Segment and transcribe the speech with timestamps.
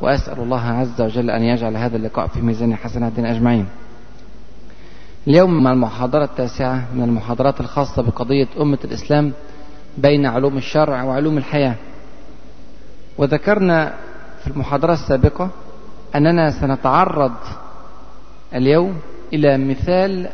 [0.00, 3.66] وأسأل الله عز وجل أن يجعل هذا اللقاء في ميزان حسناتنا أجمعين.
[5.28, 9.32] اليوم مع المحاضرة التاسعة من المحاضرات الخاصة بقضية أمة الإسلام
[9.98, 11.74] بين علوم الشرع وعلوم الحياة.
[13.18, 13.94] وذكرنا
[14.42, 15.50] في المحاضرة السابقة
[16.14, 17.32] أننا سنتعرض
[18.54, 18.96] اليوم
[19.32, 20.28] إلى مثال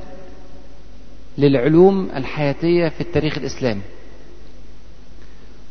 [1.39, 3.83] للعلوم الحياتية في التاريخ الإسلامي.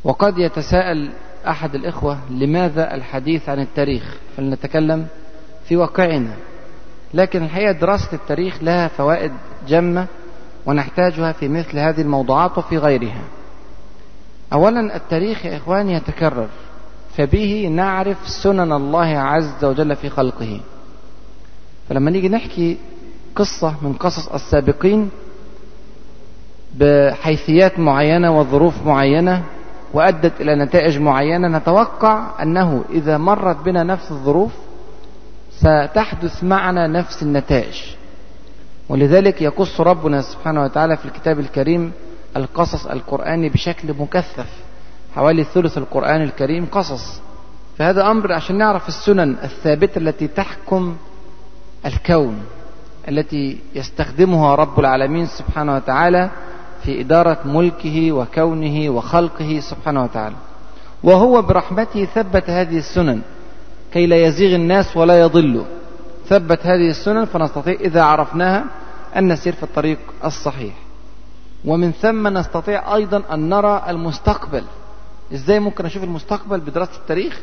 [0.03, 1.09] وقد يتساءل
[1.49, 5.07] أحد الإخوة لماذا الحديث عن التاريخ؟ فلنتكلم
[5.66, 6.34] في واقعنا.
[7.13, 9.32] لكن الحقيقة دراسة التاريخ لها فوائد
[9.68, 10.05] جمة
[10.65, 13.21] ونحتاجها في مثل هذه الموضوعات وفي غيرها.
[14.54, 16.48] أولا التاريخ يا إخواني يتكرر
[17.18, 20.60] فبه نعرف سنن الله عز وجل في خلقه.
[21.90, 22.77] فلما نيجي نحكي
[23.35, 25.10] قصة من قصص السابقين
[26.77, 29.43] بحيثيات معينة وظروف معينة
[29.93, 34.51] وأدت إلى نتائج معينة نتوقع أنه إذا مرت بنا نفس الظروف
[35.51, 37.82] ستحدث معنا نفس النتائج.
[38.90, 41.91] ولذلك يقص ربنا سبحانه وتعالى في الكتاب الكريم
[42.37, 44.49] القصص القرآني بشكل مكثف
[45.15, 47.21] حوالي ثلث القرآن الكريم قصص.
[47.77, 50.95] فهذا أمر عشان نعرف السنن الثابتة التي تحكم
[51.85, 52.41] الكون
[53.07, 56.29] التي يستخدمها رب العالمين سبحانه وتعالى
[56.84, 60.35] في إدارة ملكه وكونه وخلقه سبحانه وتعالى.
[61.04, 63.22] وهو برحمته ثبت هذه السنن
[63.94, 65.66] كي لا يزيغ الناس ولا يضلوا.
[66.28, 68.66] ثبت هذه السنن فنستطيع إذا عرفناها
[69.16, 70.73] أن نسير في الطريق الصحيح.
[71.66, 74.63] ومن ثم نستطيع أيضا أن نرى المستقبل.
[75.34, 77.39] إزاي ممكن أشوف المستقبل بدراسة التاريخ؟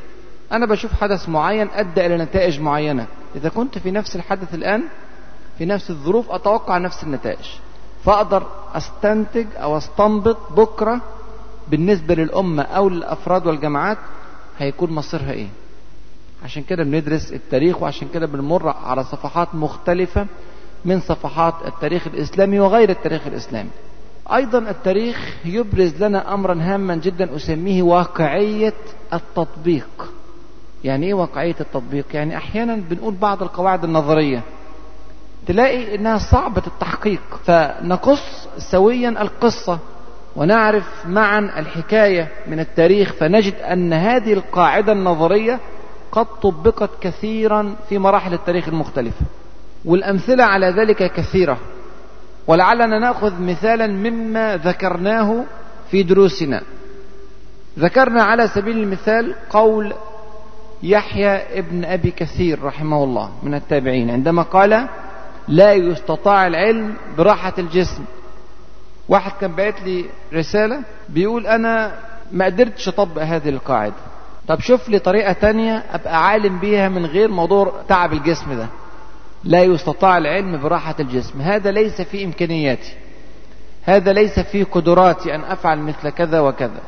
[0.53, 3.07] أنا بشوف حدث معين أدى إلى نتائج معينة.
[3.37, 4.83] إذا كنت في نفس الحدث الآن
[5.59, 7.47] في نفس الظروف أتوقع نفس النتائج.
[8.07, 11.01] فأقدر أستنتج أو أستنبط بكرة
[11.69, 13.99] بالنسبة للأمة أو للأفراد والجماعات
[14.59, 15.49] هيكون مصيرها إيه؟
[16.45, 20.27] عشان كده بندرس التاريخ وعشان كده بنمر على صفحات مختلفة
[20.85, 23.71] من صفحات التاريخ الإسلامي وغير التاريخ الإسلامي.
[24.35, 28.75] أيضا التاريخ يبرز لنا أمرا هاما جدا أسميه واقعية
[29.13, 29.89] التطبيق.
[30.85, 34.43] يعني إيه واقعية التطبيق؟ يعني أحيانا بنقول بعض القواعد النظرية.
[35.47, 37.21] تلاقي إنها صعبة التحقيق.
[37.45, 39.79] فنقص سويا القصة
[40.37, 45.61] ونعرف معا الحكاية من التاريخ فنجد أن هذه القاعدة النظرية
[46.13, 49.27] قد طبقت كثيرا في مراحل التاريخ المختلفة.
[49.85, 51.59] والأمثلة على ذلك كثيرة.
[52.47, 55.45] ولعلنا نأخذ مثالا مما ذكرناه
[55.91, 56.63] في دروسنا.
[57.79, 59.93] ذكرنا على سبيل المثال قول
[60.83, 64.11] يحيى ابن أبي كثير رحمه الله من التابعين.
[64.11, 64.89] عندما قال
[65.49, 68.05] لا يستطاع العلم براحة الجسم.
[69.09, 71.99] واحد كان بعت لي رسالة بيقول أنا
[72.33, 73.95] ما قدرتش أطبق هذه القاعدة.
[74.49, 78.67] طب شوف لي طريقة تانية أبقى عالم بيها من غير موضوع تعب الجسم ده.
[79.45, 81.41] لا يستطاع العلم براحة الجسم.
[81.41, 82.93] هذا ليس في إمكانياتي.
[83.85, 86.81] هذا ليس في قدراتي أن أفعل مثل كذا وكذا.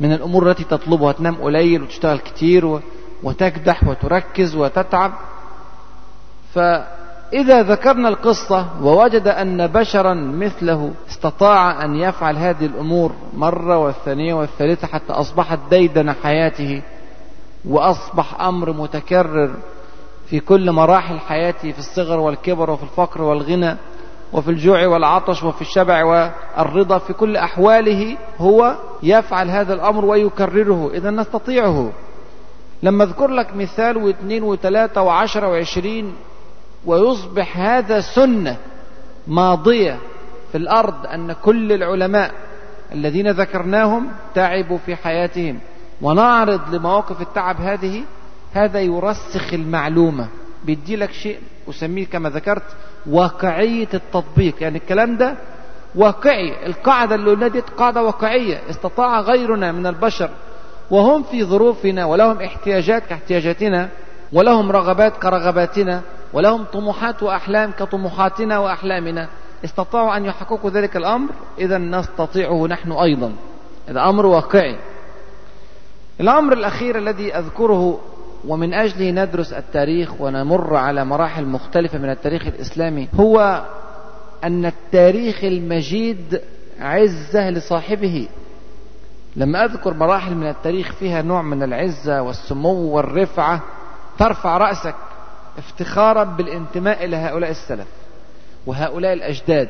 [0.00, 2.80] من الأمور التي تطلبها تنام قليل وتشتغل كتير
[3.22, 5.12] وتكدح وتركز وتتعب.
[7.32, 14.86] فإذا ذكرنا القصة ووجد أن بشرا مثله استطاع أن يفعل هذه الأمور مرة والثانية والثالثة
[14.86, 16.82] حتى أصبحت ديدن حياته
[17.64, 19.50] وأصبح أمر متكرر
[20.26, 23.76] في كل مراحل حياته في الصغر والكبر وفي الفقر والغنى
[24.32, 31.10] وفي الجوع والعطش وفي الشبع والرضا في كل أحواله هو يفعل هذا الأمر ويكرره إذا
[31.10, 31.92] نستطيعه.
[32.82, 36.14] لما أذكر لك مثال واثنين وثلاثة وعشرة وعشرين
[36.86, 38.56] ويصبح هذا سنة
[39.26, 39.98] ماضية
[40.52, 42.30] في الأرض أن كل العلماء
[42.92, 45.58] الذين ذكرناهم تعبوا في حياتهم.
[46.02, 48.02] ونعرض لمواقف التعب هذه
[48.52, 50.28] هذا يرسخ المعلومة.
[50.64, 51.38] بيدي لك شيء
[51.70, 52.62] أسميه كما ذكرت
[53.06, 54.54] واقعية التطبيق.
[54.60, 55.34] يعني الكلام ده
[55.94, 56.66] واقعي.
[56.66, 58.60] القاعدة اللي قلنا دي قاعدة واقعية.
[58.70, 60.30] استطاع غيرنا من البشر.
[60.90, 63.88] وهم في ظروفنا ولهم احتياجات كاحتياجاتنا
[64.32, 66.02] ولهم رغبات كرغباتنا.
[66.32, 69.28] ولهم طموحات وأحلام كطموحاتنا وأحلامنا.
[69.64, 73.32] استطاعوا أن يحققوا ذلك الأمر؟ إذا نستطيعه نحن أيضا.
[73.88, 74.76] هذا أمر واقعي.
[76.20, 78.00] الأمر الأخير الذي أذكره
[78.48, 83.64] ومن أجله ندرس التاريخ ونمر على مراحل مختلفة من التاريخ الإسلامي هو
[84.44, 86.40] أن التاريخ المجيد
[86.80, 88.28] عزة لصاحبه.
[89.36, 93.60] لما أذكر مراحل من التاريخ فيها نوع من العزة والسمو والرفعة.
[94.18, 94.94] ترفع رأسك.
[95.58, 97.86] افتخارا بالانتماء إلى هؤلاء السلف
[98.66, 99.68] وهؤلاء الأجداد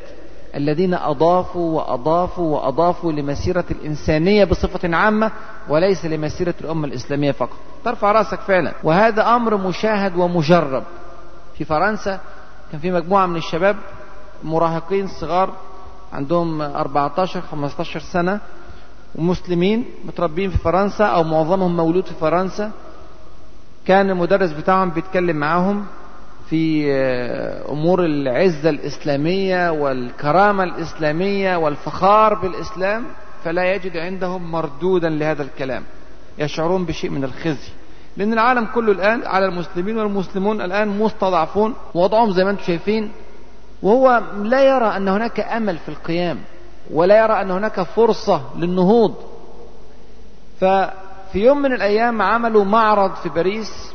[0.55, 5.31] الذين أضافوا وأضافوا وأضافوا لمسيرة الإنسانية بصفة عامة
[5.69, 7.57] وليس لمسيرة الأمة الإسلامية فقط.
[7.85, 8.73] ترفع رأسك فعلا.
[8.83, 10.83] وهذا أمر مشاهد ومجرب.
[11.57, 12.19] في فرنسا
[12.71, 13.75] كان في مجموعة من الشباب
[14.43, 15.53] مراهقين صغار
[16.13, 18.39] عندهم 14 15 سنة
[19.15, 22.71] ومسلمين متربين في فرنسا أو معظمهم مولود في فرنسا.
[23.85, 25.85] كان المدرس بتاعهم بيتكلم معاهم
[26.49, 26.91] في
[27.69, 33.05] أمور العزة الإسلامية والكرامة الإسلامية والفخار بالإسلام
[33.43, 35.83] فلا يجد عندهم مردودا لهذا الكلام.
[36.37, 37.71] يشعرون بشيء من الخزي.
[38.17, 43.11] لأن العالم كله الآن على المسلمين والمسلمون الآن مستضعفون وضعهم زي ما أنتم شايفين.
[43.83, 46.39] وهو لا يرى أن هناك أمل في القيام
[46.91, 49.15] ولا يرى أن هناك فرصة للنهوض.
[51.33, 53.93] ففي يوم من الأيام عملوا معرض في باريس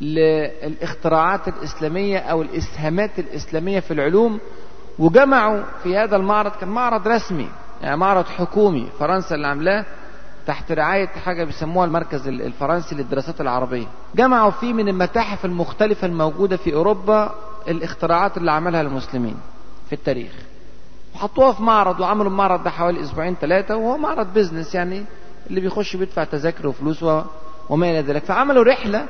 [0.00, 4.38] للإختراعات الإسلامية أو الإسهامات الإسلامية في العلوم
[4.98, 7.48] وجمعوا في هذا المعرض كان معرض رسمي
[7.82, 9.84] يعني معرض حكومي فرنسا اللي عاملاه
[10.46, 13.86] تحت رعاية حاجة بيسموها المركز الفرنسي للدراسات العربية.
[14.14, 17.34] جمعوا فيه من المتاحف المختلفة الموجودة في أوروبا
[17.68, 19.36] الإختراعات اللي عملها المسلمين
[19.86, 20.32] في التاريخ.
[21.14, 25.04] وحطوها في معرض وعملوا المعرض ده حوالي أسبوعين ثلاثة وهو معرض بيزنس يعني
[25.50, 27.02] اللي بيخش بيدفع تذاكر وفلوس
[27.70, 28.24] وما إلى ذلك.
[28.24, 29.06] فعملوا رحلة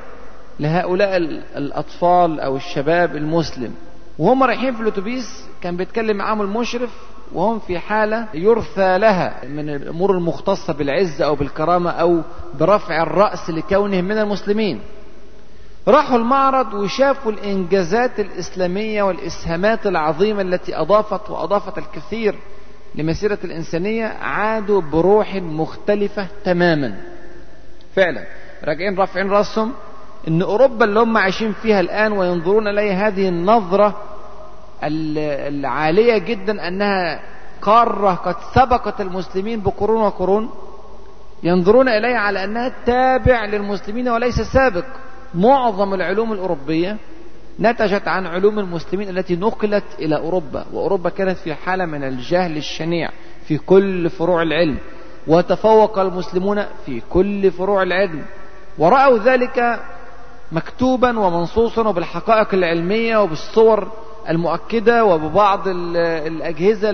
[0.59, 1.17] لهؤلاء
[1.57, 3.73] الأطفال أو الشباب المسلم.
[4.19, 6.89] وهم رايحين في الأتوبيس كان بيتكلم معاهم المشرف
[7.33, 12.21] وهم في حالة يرثى لها من الأمور المختصة بالعزة أو بالكرامة أو
[12.59, 14.81] برفع الرأس لكونهم من المسلمين.
[15.87, 22.35] راحوا المعرض وشافوا الإنجازات الإسلامية والإسهامات العظيمة التي أضافت وأضافت الكثير
[22.95, 26.95] لمسيرة الإنسانية عادوا بروح مختلفة تماما.
[27.95, 28.23] فعلا.
[28.63, 29.73] راجعين رافعين رأسهم
[30.27, 34.01] إن أوروبا اللي هم عايشين فيها الآن وينظرون إليها هذه النظرة
[34.83, 37.19] العالية جدا أنها
[37.61, 40.49] قارة قد سبقت المسلمين بقرون وقرون
[41.43, 44.85] ينظرون إليها على أنها تابع للمسلمين وليس سابق.
[45.33, 46.97] معظم العلوم الأوروبية
[47.59, 53.09] نتجت عن علوم المسلمين التي نقلت إلى أوروبا وأوروبا كانت في حالة من الجهل الشنيع
[53.47, 54.77] في كل فروع العلم
[55.27, 58.21] وتفوق المسلمون في كل فروع العلم
[58.77, 59.79] ورأوا ذلك
[60.51, 63.87] مكتوبا ومنصوصا وبالحقائق العلمية وبالصور
[64.29, 66.89] المؤكدة وببعض الأجهزة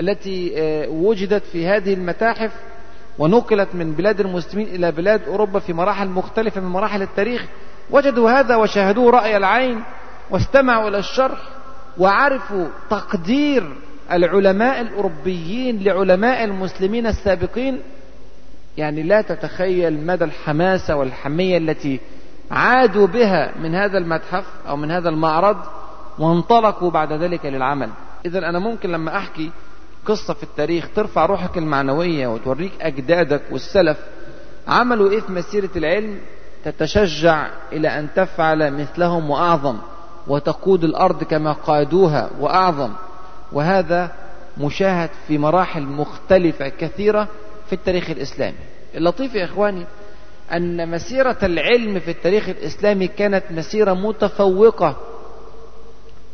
[0.00, 0.52] التي
[0.90, 2.52] وجدت في هذه المتاحف
[3.18, 7.46] ونقلت من بلاد المسلمين إلى بلاد أوروبا في مراحل مختلفة من مراحل التاريخ
[7.90, 9.82] وجدوا هذا وشاهدوه رأي العين
[10.30, 11.38] واستمعوا إلى الشرح
[11.98, 13.76] وعرفوا تقدير
[14.12, 17.80] العلماء الأوروبيين لعلماء المسلمين السابقين.
[18.76, 22.00] يعني لا تتخيل مدى الحماسة والحمية التي
[22.50, 25.56] عادوا بها من هذا المتحف أو من هذا المعرض
[26.18, 27.90] وانطلقوا بعد ذلك للعمل.
[28.26, 29.50] إذا أنا ممكن لما أحكي
[30.06, 33.98] قصة في التاريخ ترفع روحك المعنوية وتوريك أجدادك والسلف
[34.68, 36.18] عملوا إيه في مسيرة العلم؟
[36.64, 39.78] تتشجع إلى أن تفعل مثلهم وأعظم
[40.26, 42.92] وتقود الأرض كما قادوها وأعظم.
[43.52, 44.10] وهذا
[44.58, 47.28] مشاهد في مراحل مختلفة كثيرة
[47.66, 48.58] في التاريخ الإسلامي.
[48.94, 49.86] اللطيف يا إخواني
[50.52, 54.96] أن مسيرة العلم في التاريخ الإسلامي كانت مسيرة متفوقة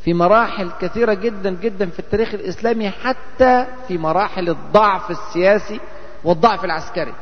[0.05, 5.81] في مراحل كثيرة جدا جدا في التاريخ الإسلامي حتى في مراحل الضعف السياسي
[6.25, 7.15] والضعف العسكري.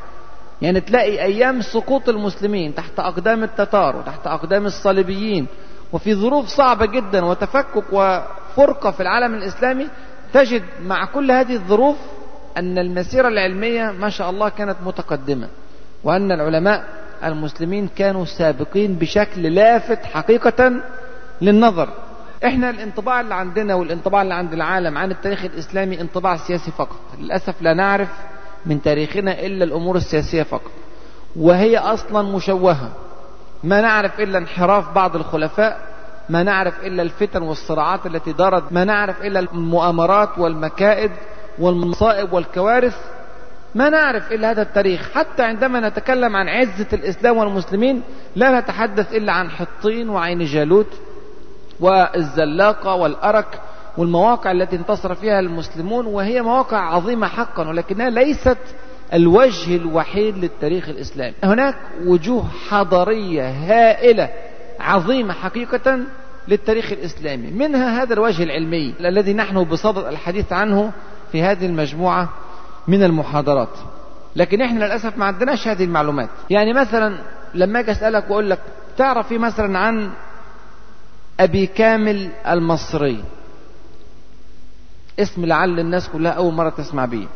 [0.61, 5.47] يعني تلاقي أيام سقوط المسلمين تحت أقدام التتار وتحت أقدام الصليبيين
[5.93, 9.87] وفي ظروف صعبة جدا وتفكك وفرقة في العالم الإسلامي
[10.33, 11.95] تجد مع كل هذه الظروف
[12.57, 15.47] أن المسيرة العلمية ما شاء الله كانت متقدمة
[16.03, 16.83] وأن العلماء
[17.23, 20.71] المسلمين كانوا سابقين بشكل لافت حقيقة
[21.41, 21.89] للنظر.
[22.45, 27.61] إحنا الانطباع اللي عندنا والانطباع اللي عند العالم عن التاريخ الإسلامي انطباع سياسي فقط للأسف
[27.61, 28.09] لا نعرف
[28.67, 30.71] من تاريخنا إلا الأمور السياسية فقط.
[31.35, 32.91] وهي أصلا مشوهة.
[33.63, 35.79] ما نعرف إلا انحراف بعض الخلفاء
[36.29, 41.11] ما نعرف إلا الفتن والصراعات التي دارت ما نعرف إلا المؤامرات والمكائد
[41.59, 42.97] والمصائب والكوارث.
[43.75, 45.11] ما نعرف إلا هذا التاريخ.
[45.13, 48.01] حتى عندما نتكلم عن عزة الإسلام والمسلمين
[48.35, 50.93] لا نتحدث إلا عن حطين وعين جالوت
[51.79, 53.59] والزلاقة والأرك
[53.97, 58.57] والمواقع التي انتصر فيها المسلمون وهي مواقع عظيمة حقا ولكنها ليست
[59.13, 61.33] الوجه الوحيد للتاريخ الإسلامي.
[61.43, 61.75] هناك
[62.05, 64.29] وجوه حضارية هائلة
[64.79, 65.99] عظيمة حقيقة
[66.47, 67.51] للتاريخ الإسلامي.
[67.51, 70.91] منها هذا الوجه العلمي الذي نحن بصدد الحديث عنه
[71.31, 72.29] في هذه المجموعة
[72.87, 73.77] من المحاضرات.
[74.35, 76.29] لكن إحنا للأسف ما عندناش هذه المعلومات.
[76.49, 77.17] يعني مثلا
[77.53, 78.59] لما أجي أسألك وأقول لك
[78.97, 80.09] تعرف في مثلا عن
[81.39, 83.23] أبي كامل المصري؟
[85.19, 87.27] اسم لعل الناس كلها أول مرة تسمع به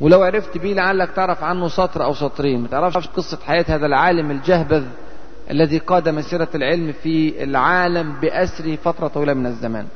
[0.00, 2.60] ولو عرفت بيه لعلك تعرف عنه سطر أو سطرين.
[2.60, 4.84] ما تعرفش قصة حياة هذا العالم الجهبذ
[5.50, 9.86] الذي قاد مسيرة العلم في العالم بأسره فترة طويلة من الزمان.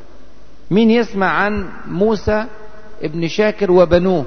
[0.70, 2.46] مين يسمع عن موسى
[3.02, 4.26] ابن شاكر وبنوه؟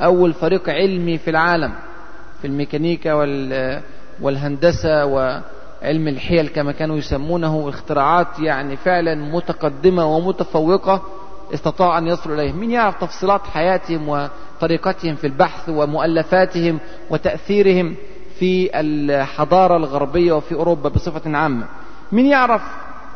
[0.00, 1.72] أول فريق علمي في العالم.
[2.40, 3.82] في الميكانيكا وال
[4.20, 7.68] والهندسة وعلم الحيل كما كانوا يسمونه.
[7.68, 11.02] اختراعات يعني فعلا متقدمة ومتفوقة.
[11.54, 16.78] استطاعوا أن يصلوا إليه من يعرف تفصيلات حياتهم وطريقتهم في البحث ومؤلفاتهم
[17.10, 17.96] وتأثيرهم
[18.38, 21.66] في الحضارة الغربية وفي أوروبا بصفة عامة.
[22.12, 22.62] من يعرف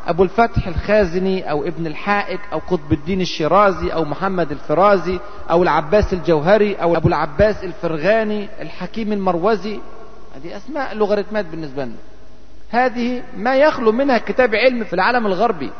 [0.06, 5.18] أبو الفتح الخازني أو ابن الحائك أو قطب الدين الشيرازي أو محمد الفرازي
[5.50, 9.78] أو العباس الجوهري أو أبو العباس الفرغاني الحكيم المروزي.
[10.36, 11.94] هذه أسماء لوغاريتمات بالنسبة لنا.
[12.70, 15.70] هذه ما يخلو منها كتاب علم في العالم الغربي.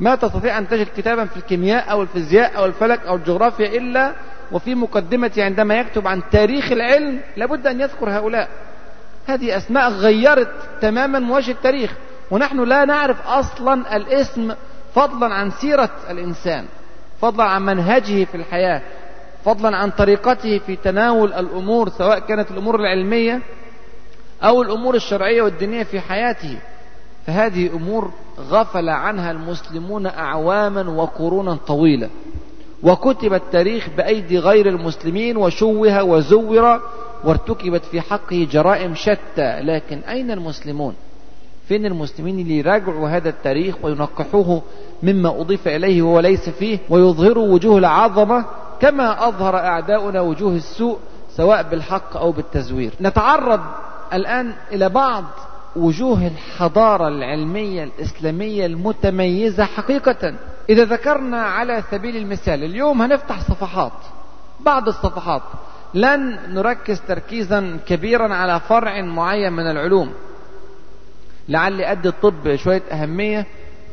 [0.00, 4.12] ما تستطيع أن تجد كتابا في الكيمياء أو الفيزياء أو الفلك أو الجغرافيا إلا
[4.52, 8.48] وفي مقدمته عندما يكتب عن تاريخ العلم لابد أن يذكر هؤلاء.
[9.26, 11.92] هذه أسماء غيرت تماما وجه التاريخ
[12.30, 14.54] ونحن لا نعرف أصلا الاسم
[14.94, 16.64] فضلا عن سيرة الإنسان
[17.20, 18.82] فضلا عن منهجه في الحياة
[19.44, 23.40] فضلا عن طريقته في تناول الأمور سواء كانت الأمور العلمية
[24.42, 26.58] أو الأمور الشرعية والدينية في حياته.
[27.26, 28.12] فهذه أمور
[28.50, 32.08] غفل عنها المسلمون أعواما وقرونا طويلة
[32.82, 36.80] وكتب التاريخ بأيدي غير المسلمين وشوه وزور
[37.24, 39.60] وارتكبت في حقه جرائم شتى.
[39.60, 40.94] لكن أين المسلمون؟
[41.68, 44.62] فين المسلمين اللي يراجعوا هذا التاريخ وينقحوه
[45.02, 48.44] مما أضيف إليه وهو ليس فيه ويظهروا وجوه العظمة
[48.80, 50.98] كما أظهر أعداؤنا وجوه السوء
[51.36, 52.92] سواء بالحق أو بالتزوير.
[53.00, 53.60] نتعرض
[54.12, 55.24] الآن إلى بعض
[55.76, 60.34] وجوه الحضارة العلمية الإسلامية المتميزة حقيقة.
[60.68, 63.92] إذا ذكرنا على سبيل المثال اليوم هنفتح صفحات
[64.60, 65.42] بعض الصفحات
[65.94, 70.12] لن نركز تركيزا كبيرا على فرع معين من العلوم.
[71.48, 73.46] لعل أدي الطب شوية أهمية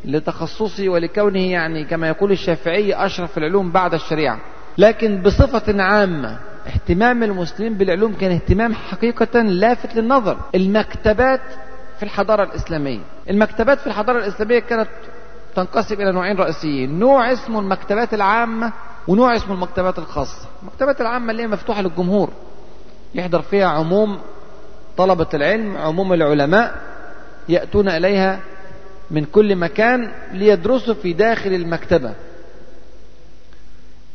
[0.06, 4.40] لتخصصي ولكونه يعني كما يقول الشافعي أشرف العلوم بعد الشريعة.
[4.78, 10.38] لكن بصفة عامة اهتمام المسلمين بالعلوم كان اهتمام حقيقة لافت للنظر.
[10.56, 11.42] المكتبات
[11.98, 13.00] في الحضارة الإسلامية.
[13.30, 14.90] المكتبات في الحضارة الإسلامية كانت
[15.56, 17.00] تنقسم إلى نوعين رئيسيين.
[17.00, 18.74] نوع اسمه المكتبات العامة
[19.08, 20.48] ونوع اسمه المكتبات الخاصة.
[20.62, 22.30] المكتبات العامة اللي هي مفتوحة للجمهور.
[23.16, 24.20] يحضر فيها عموم
[24.98, 26.76] طلبة العلم عموم العلماء
[27.50, 28.40] يأتون إليها
[29.12, 32.14] من كل مكان ليدرسوا في داخل المكتبة.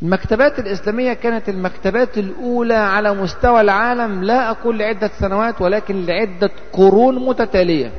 [0.03, 7.27] المكتبات الإسلامية كانت المكتبات الأولى على مستوى العالم لا أقول لعدة سنوات ولكن لعدة قرون
[7.27, 7.93] متتالية.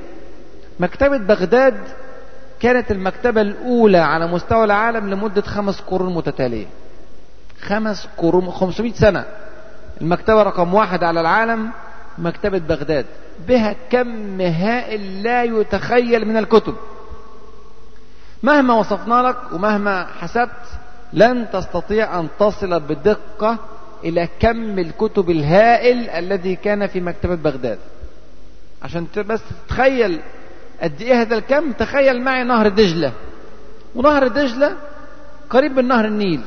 [0.80, 1.78] مكتبة بغداد
[2.60, 6.66] كانت المكتبة الأولى على مستوى العالم لمدة خمس قرون متتالية.
[7.62, 9.26] خمس قرون 500 سنة.
[10.02, 11.72] المكتبة رقم واحد على العالم
[12.18, 13.06] مكتبة بغداد.
[13.48, 16.76] بها كم هائل لا يتخيل من الكتب.
[18.44, 20.83] مهما وصفنا لك ومهما حسبت
[21.14, 23.58] لن تستطيع أن تصل بدقة
[24.04, 27.80] إلى كم الكتب الهائل الذي كان في مكتبة بغداد.
[28.82, 30.20] عشان بس تتخيل
[30.82, 33.12] قد إيه هذا الكم؟ تخيل معي نهر دجلة.
[33.96, 34.76] ونهر دجلة
[35.50, 36.42] قريب من نهر النيل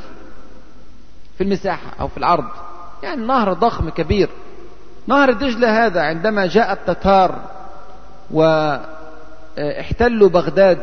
[1.38, 2.48] في المساحة أو في العرض.
[3.02, 4.28] يعني نهر ضخم كبير.
[5.06, 7.40] نهر دجلة هذا عندما جاء التتار
[8.30, 10.82] واحتلوا بغداد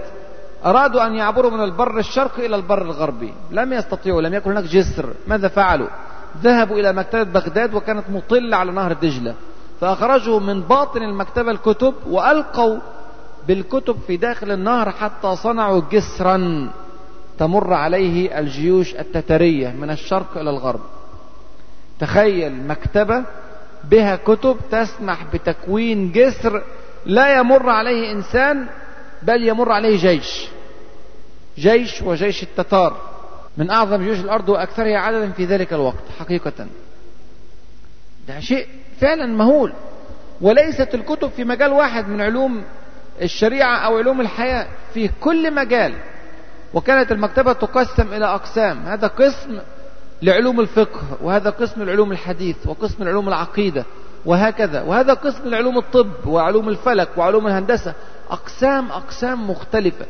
[0.65, 3.33] أرادوا أن يعبروا من البر الشرقي إلى البر الغربي.
[3.51, 5.09] لم يستطيعوا لم يكن هناك جسر.
[5.27, 5.87] ماذا فعلوا؟
[6.43, 9.35] ذهبوا إلى مكتبة بغداد وكانت مطلة على نهر دجلة.
[9.81, 12.77] فأخرجوا من باطن المكتبة الكتب وألقوا
[13.47, 16.69] بالكتب في داخل النهر حتى صنعوا جسرا
[17.39, 20.81] تمر عليه الجيوش التترية من الشرق إلى الغرب.
[21.99, 23.23] تخيل مكتبة
[23.83, 26.63] بها كتب تسمح بتكوين جسر
[27.05, 28.67] لا يمر عليه إنسان
[29.23, 30.47] بل يمر عليه جيش.
[31.57, 32.97] جيش وجيش التتار.
[33.57, 36.67] من أعظم جيوش الأرض وأكثرها عددا في ذلك الوقت حقيقة.
[38.27, 38.67] ده شيء
[39.01, 39.73] فعلا مهول.
[40.41, 42.63] وليست الكتب في مجال واحد من علوم
[43.21, 45.93] الشريعة أو علوم الحياة في كل مجال.
[46.73, 48.85] وكانت المكتبة تقسم إلى أقسام.
[48.85, 49.59] هذا قسم
[50.21, 53.85] لعلوم الفقه وهذا قسم العلوم الحديث وقسم العلوم العقيدة
[54.25, 54.81] وهكذا.
[54.81, 57.93] وهذا قسم العلوم الطب وعلوم الفلك وعلوم الهندسة.
[58.29, 60.05] أقسام أقسام مختلفة.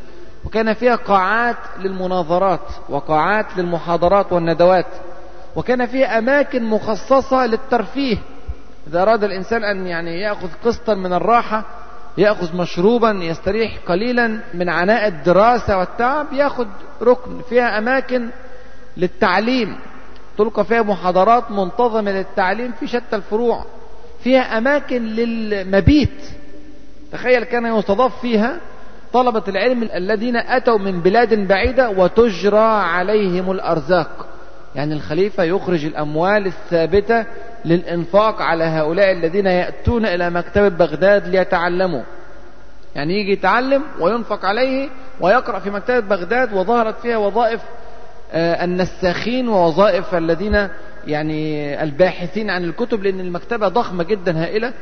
[0.46, 2.60] وكان فيها قاعات للمناظرات
[2.90, 4.88] وقاعات للمحاضرات والندوات
[5.56, 8.18] وكان فيها أماكن مخصصة للترفيه.
[8.88, 11.66] إذا أراد الإنسان أن يعني يأخذ قسطا من الراحة
[12.18, 16.68] يأخذ مشروبا يستريح قليلا من عناء الدراسة والتعب يأخذ
[17.02, 17.42] ركن.
[17.50, 18.30] فيها أماكن
[18.98, 19.80] للتعليم.
[20.38, 23.66] تلقى فيها محاضرات منتظمة للتعليم في شتى الفروع.
[24.24, 26.24] فيها أماكن للمبيت.
[27.12, 28.58] تخيل كان يستضاف فيها
[29.14, 34.26] طلبة العلم الذين أتوا من بلاد بعيدة وتجرى عليهم الأرزاق.
[34.76, 37.26] يعني الخليفة يخرج الأموال الثابتة
[37.66, 42.02] للإنفاق على هؤلاء الذين يأتون إلى مكتبة بغداد ليتعلموا.
[42.96, 44.90] يعني يجي يتعلم وينفق عليه
[45.22, 47.62] ويقرأ في مكتبة بغداد وظهرت فيها وظائف
[48.36, 50.68] النساخين ووظائف الذين
[51.08, 54.74] يعني الباحثين عن الكتب لأن المكتبة ضخمة جدا هائلة.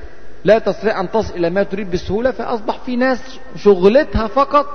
[0.44, 4.66] لا تستطيع أن تصل إلى ما تريد بسهولة فأصبح في ناس شغلتها فقط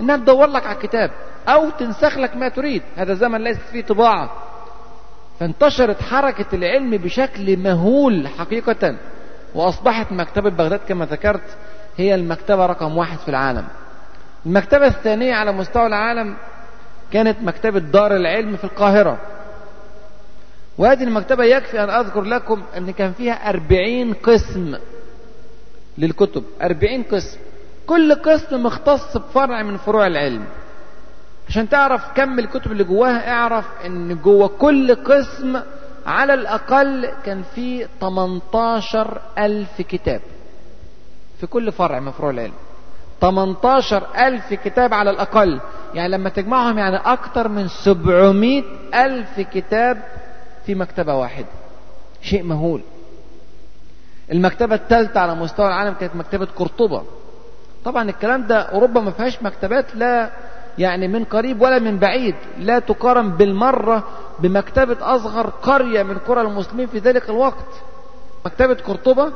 [0.00, 1.10] إنها تدور لك على الكتاب
[1.48, 2.82] أو تنسخ لك ما تريد.
[2.96, 4.30] هذا زمن ليست فيه طباعة.
[5.40, 8.96] فانتشرت حركة العلم بشكل مهول حقيقة
[9.54, 11.56] وأصبحت مكتبة بغداد كما ذكرت
[11.96, 13.64] هي المكتبة رقم واحد في العالم.
[14.46, 16.36] المكتبة الثانية على مستوى العالم
[17.12, 19.18] كانت مكتبة دار العلم في القاهرة.
[20.78, 24.74] وهذه المكتبة يكفي أن أذكر لكم أن كان فيها أربعين قسم
[25.98, 26.44] للكتب.
[26.62, 27.38] أربعين قسم.
[27.86, 30.44] كل قسم مختص بفرع من فروع العلم.
[31.48, 35.60] عشان تعرف كم الكتب اللي جواها اعرف إن جوا كل قسم
[36.06, 40.20] على الأقل كان في 18 ألف كتاب
[41.40, 42.52] في كل فرع من فروع العلم.
[43.20, 45.60] 18 ألف كتاب على الأقل.
[45.94, 48.62] يعني لما تجمعهم يعني أكتر من 700
[48.94, 50.02] ألف كتاب
[50.66, 51.46] في مكتبة واحدة.
[52.22, 52.82] شيء مهول.
[54.32, 57.02] المكتبة الثالثة على مستوى العالم كانت مكتبة قرطبة.
[57.84, 60.30] طبعا الكلام ده أوروبا ما فيهاش مكتبات لا
[60.78, 62.34] يعني من قريب ولا من بعيد.
[62.58, 64.04] لا تقارن بالمرة
[64.38, 67.82] بمكتبة أصغر قرية من قرى المسلمين في ذلك الوقت.
[68.46, 69.32] مكتبة قرطبة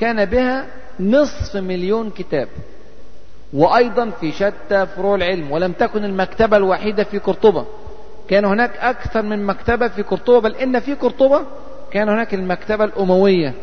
[0.00, 0.66] كان بها
[1.00, 2.48] نصف مليون كتاب.
[3.52, 7.66] وأيضا في شتى فروع العلم ولم تكن المكتبة الوحيدة في قرطبة.
[8.28, 11.42] كان هناك أكثر من مكتبة في قرطبة بل إن في قرطبة
[11.90, 13.54] كان هناك المكتبة الأموية.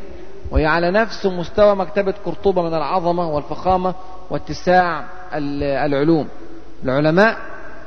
[0.51, 3.95] وهي على نفس مستوى مكتبة قرطبة من العظمة والفخامة
[4.29, 6.27] واتساع العلوم.
[6.83, 7.37] العلماء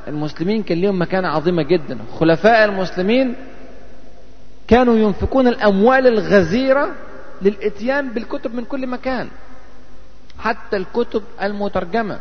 [0.07, 1.97] المسلمين كان لهم مكانة عظيمة جدا.
[2.19, 3.35] خلفاء المسلمين
[4.67, 6.91] كانوا ينفقون الأموال الغزيرة
[7.41, 9.27] للإتيان بالكتب من كل مكان.
[10.39, 12.19] حتى الكتب المترجمة.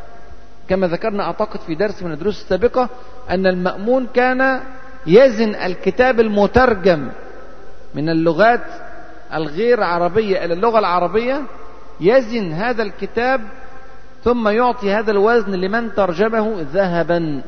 [0.69, 2.89] كما ذكرنا أعتقد في درس من الدروس السابقة
[3.31, 4.61] أن المأمون كان
[5.07, 7.09] يزن الكتاب المترجم
[7.95, 8.65] من اللغات
[9.35, 11.43] الغير عربية إلى اللغة العربية
[12.01, 13.41] يزن هذا الكتاب
[14.25, 17.43] ثم يعطي هذا الوزن لمن ترجمه ذهبا.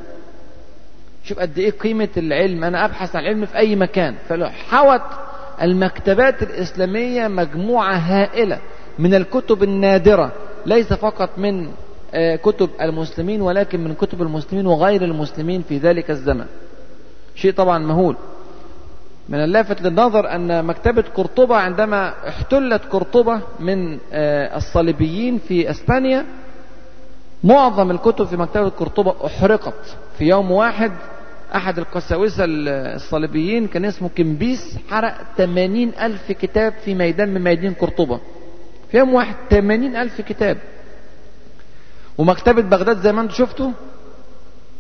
[1.25, 2.65] شوف قد إيه قيمة العلم.
[2.65, 4.15] أنا أبحث عن العلم في أي مكان.
[4.29, 5.03] فحوت
[5.63, 8.59] المكتبات الإسلامية مجموعة هائلة
[8.99, 10.33] من الكتب النادرة
[10.67, 11.71] ليس فقط من
[12.43, 16.47] كتب المسلمين ولكن من كتب المسلمين وغير المسلمين في ذلك الزمن.
[17.35, 18.17] شيء طبعا مهول.
[19.31, 23.99] من اللافت للنظر أن مكتبة قرطبة عندما احتلت قرطبة من
[24.57, 26.27] الصليبيين في أسبانيا
[27.45, 29.97] معظم الكتب في مكتبة قرطبة أحرقت.
[30.19, 30.93] في يوم واحد
[31.55, 38.21] أحد القساوسة الصليبيين كان اسمه كمبيس حرق 80 ألف كتاب في ميدان من ميادين قرطبة.
[38.91, 40.57] في يوم واحد 80 ألف كتاب.
[42.19, 43.71] ومكتبة بغداد زي ما أنتم شفتوا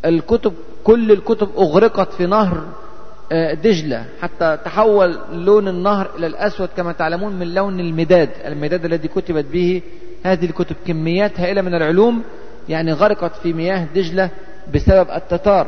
[0.04, 0.52] الكتب
[0.84, 2.64] كل الكتب أغرقت في نهر
[3.32, 9.44] دجلة حتى تحول لون النهر إلى الأسود كما تعلمون من لون المداد المداد الذي كتبت
[9.44, 9.82] به
[10.24, 12.22] هذه الكتب كميات هائلة من العلوم
[12.68, 14.30] يعني غرقت في مياه دجلة
[14.74, 15.66] بسبب التتار.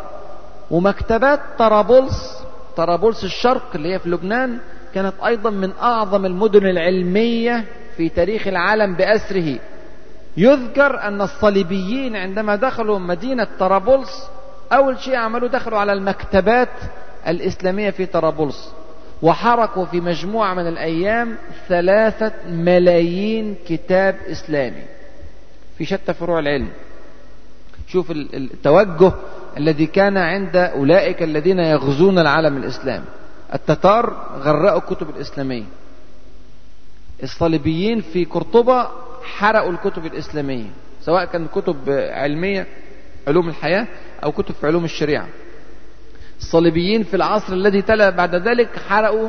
[0.70, 2.42] ومكتبات طرابلس
[2.76, 4.58] طرابلس الشرق اللي هي في لبنان
[4.94, 7.64] كانت أيضا من أعظم المدن العلمية
[7.96, 9.58] في تاريخ العالم بأسره.
[10.36, 14.28] يذكر أن الصليبيين عندما دخلوا مدينة طرابلس
[14.72, 16.68] أول شيء عملوا دخلوا على المكتبات
[17.28, 18.72] الإسلامية في طرابلس
[19.22, 21.36] وحركوا في مجموعة من الأيام
[21.68, 24.82] ثلاثة ملايين كتاب إسلامي
[25.78, 26.68] في شتى فروع العلم.
[27.86, 29.12] شوف التوجه
[29.56, 33.04] الذي كان عند أولئك الذين يغزون العالم الإسلامي.
[33.54, 35.64] التتار غرقوا الكتب الإسلامية.
[37.22, 38.88] الصليبيين في قرطبة
[39.22, 40.70] حرقوا الكتب الإسلامية
[41.02, 41.76] سواء كان كتب
[42.10, 42.66] علمية
[43.28, 43.86] علوم الحياة
[44.24, 45.28] أو كتب في علوم الشريعة.
[46.42, 49.28] الصليبيين في العصر الذي تلا بعد ذلك حرقوا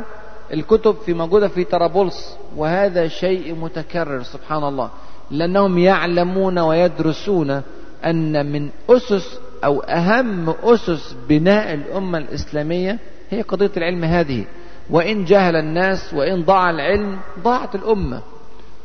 [0.53, 4.89] الكتب في موجودة في طرابلس وهذا شيء متكرر سبحان الله
[5.31, 7.61] لأنهم يعلمون ويدرسون
[8.05, 12.99] أن من أسس أو أهم أسس بناء الأمة الإسلامية
[13.29, 14.45] هي قضية العلم هذه.
[14.89, 18.21] وإن جهل الناس وإن ضاع العلم ضاعت الأمة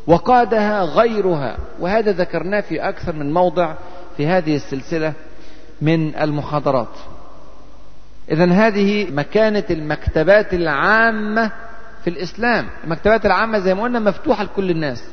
[0.07, 1.57] وقادها غيرها.
[1.81, 3.75] وهذا ذكرناه في أكثر من موضع
[4.17, 5.13] في هذه السلسلة
[5.83, 6.89] من المحاضرات.
[8.31, 11.53] إذا هذه مكانة المكتبات العامة
[12.05, 12.69] في الإسلام.
[12.85, 15.05] المكتبات العامة زي ما قلنا مفتوحة لكل الناس.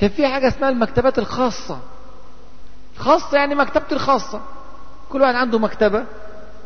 [0.00, 1.78] كان في حاجة اسمها المكتبات الخاصة.
[2.96, 4.40] خاصة يعني مكتبتي الخاصة.
[5.08, 6.04] كل واحد عنده مكتبة.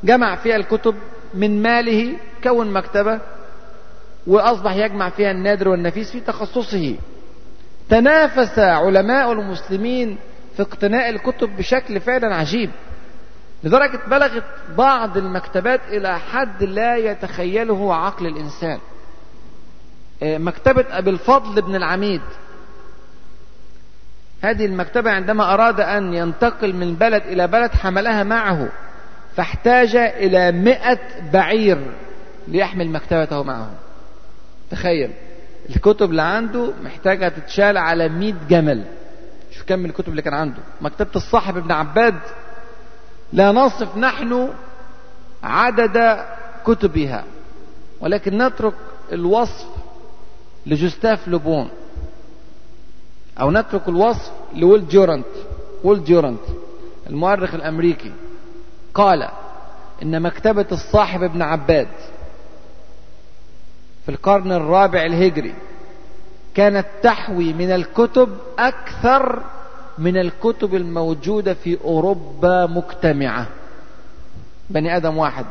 [0.04, 0.94] جمع فيها الكتب
[1.34, 3.20] من ماله كون مكتبة.
[4.26, 6.96] وأصبح يجمع فيها النادر والنفيس في تخصصه.
[7.88, 10.18] تنافس علماء المسلمين
[10.56, 12.70] في اقتناء الكتب بشكل فعلا عجيب.
[13.64, 14.44] لدرجة بلغت
[14.78, 18.78] بعض المكتبات إلى حد لا يتخيله عقل الإنسان.
[20.22, 22.20] مكتبة أبي الفضل بن العميد.
[24.42, 28.68] هذه المكتبة عندما أراد أن ينتقل من بلد إلى بلد حملها معه
[29.36, 30.98] فاحتاج إلى مئة
[31.32, 31.78] بعير
[32.48, 33.70] ليحمل مكتبته معه.
[34.70, 35.10] تخيل
[35.70, 38.84] الكتب اللي عنده محتاجة تتشال على مئة جمل.
[39.50, 40.60] شوف كم الكتب اللي كان عنده.
[40.80, 42.18] مكتبة الصاحب ابن عباد
[43.32, 44.48] لا نصف نحن
[45.42, 46.24] عدد
[46.66, 47.24] كتبها
[48.00, 48.74] ولكن نترك
[49.12, 49.66] الوصف
[50.66, 51.68] لجوستاف لوبون
[53.40, 55.26] أو نترك الوصف لويل ديورانت
[55.84, 56.40] ويل ديورانت
[57.06, 58.12] المؤرخ الأمريكي.
[58.94, 59.28] قال
[60.02, 61.88] إن مكتبة الصاحب ابن عباد
[64.04, 65.54] في القرن الرابع الهجري
[66.54, 69.42] كانت تحوي من الكتب أكثر
[69.98, 73.46] من الكتب الموجودة في أوروبا مجتمعة.
[74.70, 75.46] بني آدم واحد.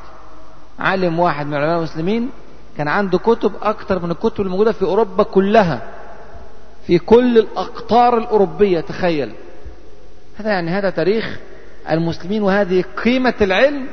[0.79, 2.29] عالم واحد من علماء المسلمين.
[2.77, 5.81] كان عنده كتب أكثر من الكتب الموجودة في أوروبا كلها.
[6.87, 9.31] في كل الأقطار الأوروبية تخيل.
[10.37, 11.39] هذا يعني هذا تاريخ
[11.89, 13.87] المسلمين وهذه قيمة العلم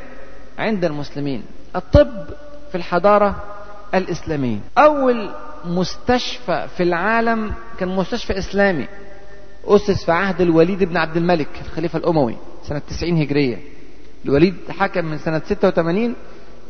[0.59, 1.43] عند المسلمين.
[1.77, 2.25] الطب
[2.71, 3.45] في الحضارة
[3.95, 4.59] الإسلامية.
[4.79, 5.31] أول
[5.65, 8.87] مستشفى في العالم كان مستشفى إسلامي.
[9.71, 12.37] أسس في عهد الوليد بن عبد الملك الخليفة الأموي
[12.69, 13.59] سنة 90 هجرية.
[14.25, 16.15] الوليد حكم من سنة 86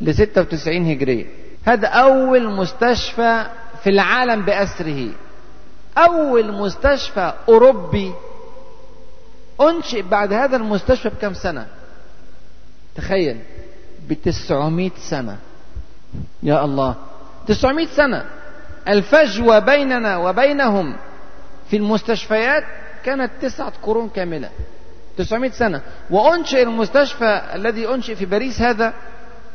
[0.01, 1.25] ل 96 هجرية.
[1.65, 3.45] هذا أول مستشفى
[3.83, 5.09] في العالم بأسره.
[5.97, 8.13] أول مستشفى أوروبي.
[9.61, 11.67] أنشئ بعد هذا المستشفى بكم سنة؟
[12.95, 13.37] تخيل
[14.09, 15.37] بتسعمائة سنة.
[16.43, 16.95] يا الله
[17.47, 18.25] تسعمائة سنة.
[18.87, 20.95] الفجوة بيننا وبينهم
[21.69, 22.63] في المستشفيات
[23.05, 24.49] كانت تسعة قرون كاملة.
[25.17, 25.81] تسعمائة سنة.
[26.09, 28.93] وأنشئ المستشفى الذي أنشئ في باريس هذا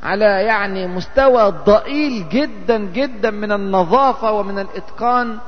[0.03, 5.39] على يعني مستوى ضئيل جدا جدا من النظافة ومن الإتقان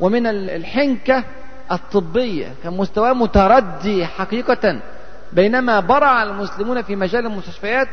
[0.00, 1.24] ومن الحنكة
[1.72, 4.80] الطبية كان مستواه متردي حقيقة.
[5.32, 7.88] بينما برع المسلمون في مجال المستشفيات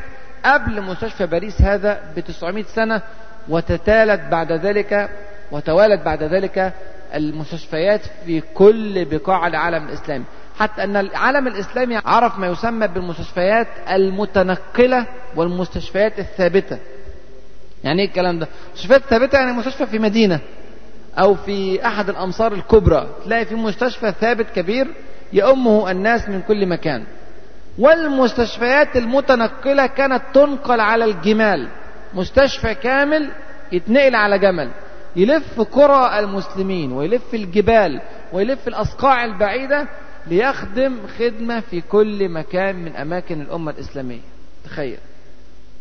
[0.45, 3.01] قبل مستشفى باريس هذا ب 900 سنة
[3.49, 5.09] وتتالت بعد ذلك
[5.51, 6.73] وتوالت بعد ذلك
[7.13, 10.25] المستشفيات في كل بقاع العالم الإسلامي.
[10.59, 16.77] حتى أن العالم الإسلامي عرف ما يسمى بالمستشفيات المتنقلة والمستشفيات الثابتة.
[17.83, 20.39] يعني إيه الكلام ده؟ مستشفيات ثابتة يعني مستشفى في مدينة
[21.17, 23.09] أو في أحد الأمصار الكبرى.
[23.25, 24.87] تلاقي في مستشفى ثابت كبير
[25.33, 27.03] يأمه الناس من كل مكان.
[27.79, 31.67] والمستشفيات المتنقلة كانت تنقل على الجمال.
[32.13, 33.29] مستشفى كامل
[33.71, 34.69] يتنقل على جمل.
[35.15, 38.01] يلف قرى المسلمين ويلف الجبال
[38.33, 39.87] ويلف الأصقاع البعيدة
[40.27, 44.21] ليخدم خدمة في كل مكان من أماكن الأمة الإسلامية.
[44.65, 44.97] تخيل.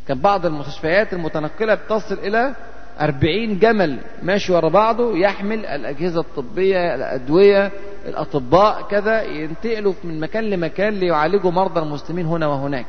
[0.08, 2.54] كان بعض المستشفيات المتنقلة بتصل إلى
[3.00, 7.72] أربعين جمل ماشي ورا بعضه يحمل الأجهزة الطبية الأدوية
[8.06, 12.86] الأطباء كذا ينتقلوا من مكان لمكان ليعالجوا مرضى المسلمين هنا وهناك.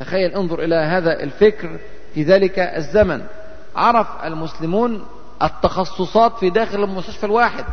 [0.00, 1.78] تخيل انظر إلى هذا الفكر
[2.14, 3.22] في ذلك الزمن.
[3.76, 5.06] عرف المسلمون
[5.42, 7.64] التخصصات في داخل المستشفى الواحد.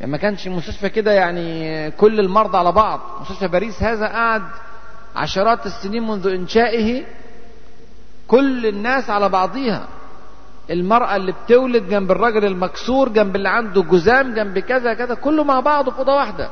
[0.00, 3.00] يعني ما كانش المستشفى كده يعني كل المرضى على بعض.
[3.20, 4.42] مستشفى باريس هذا قعد
[5.16, 7.04] عشرات السنين منذ إنشائه
[8.28, 9.86] كل الناس على بعضيها.
[10.70, 15.60] المرأة اللي بتولد جنب الراجل المكسور جنب اللي عنده جزام جنب كذا كذا كله مع
[15.60, 16.50] بعضه في أوضة واحدة.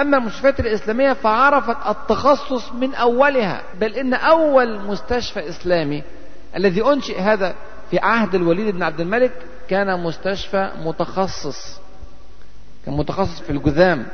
[0.00, 6.02] أما المستشفيات الإسلامية فعرفت التخصص من أولها بل إن أول مستشفى إسلامي
[6.56, 7.54] الذي أنشئ هذا
[7.94, 9.32] في عهد الوليد بن عبد الملك
[9.68, 11.78] كان مستشفى متخصص.
[12.86, 14.06] كان متخصص في الجذام.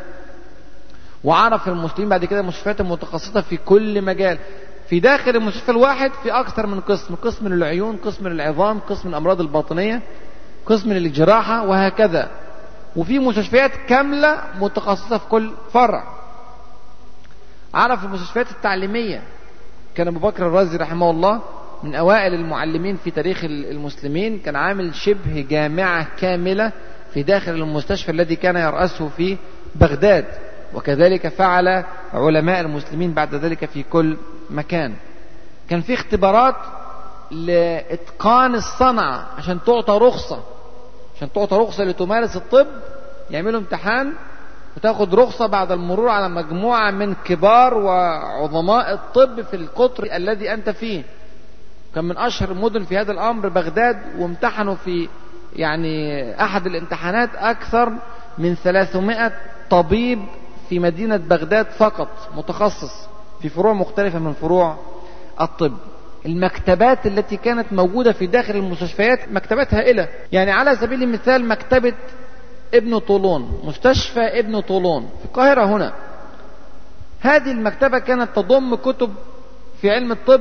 [1.25, 4.39] وعرف المسلمين بعد كده المستشفيات المتخصصة في كل مجال.
[4.89, 10.03] في داخل المستشفى الواحد في أكثر من قسم قسم للعيون قسم للعظام قسم للأمراض الباطنية
[10.67, 12.31] قسم للجراحة وهكذا.
[12.97, 16.05] وفي مستشفيات كاملة متخصصة في كل فرع.
[17.75, 19.23] عرف المستشفيات التعليمية.
[19.95, 21.41] كان أبو بكر الرازي رحمه الله
[21.83, 26.73] من أوائل المعلمين في تاريخ المسلمين كان عامل شبه جامعة كاملة
[27.15, 29.37] في داخل المستشفى الذي كان يرأسه في
[29.75, 30.25] بغداد.
[30.75, 34.17] وكذلك فعل علماء المسلمين بعد ذلك في كل
[34.51, 34.95] مكان.
[35.69, 36.55] كان في اختبارات
[37.31, 40.43] لإتقان الصنعة عشان تعطى رخصة.
[41.17, 42.67] عشان تعطى رخصة لتمارس الطب
[43.31, 44.13] يعملوا امتحان
[44.77, 51.03] وتاخد رخصة بعد المرور على مجموعة من كبار وعظماء الطب في القطر الذي أنت فيه.
[51.95, 55.09] كان من أشهر المدن في هذا الأمر بغداد وامتحنوا في
[55.57, 57.93] يعني أحد الامتحانات أكثر
[58.39, 59.33] من 300
[59.71, 60.19] طبيب
[60.69, 63.09] في مدينة بغداد فقط متخصص
[63.43, 64.77] في فروع مختلفة من فروع
[65.41, 65.73] الطب.
[66.27, 70.09] المكتبات التي كانت موجودة في داخل المستشفيات مكتبات هائلة.
[70.33, 71.93] يعني على سبيل المثال مكتبة
[72.75, 75.93] ابن طولون مستشفى ابن طولون في القاهرة هنا.
[77.21, 79.15] هذه المكتبة كانت تضم كتب
[79.81, 80.41] في علم الطب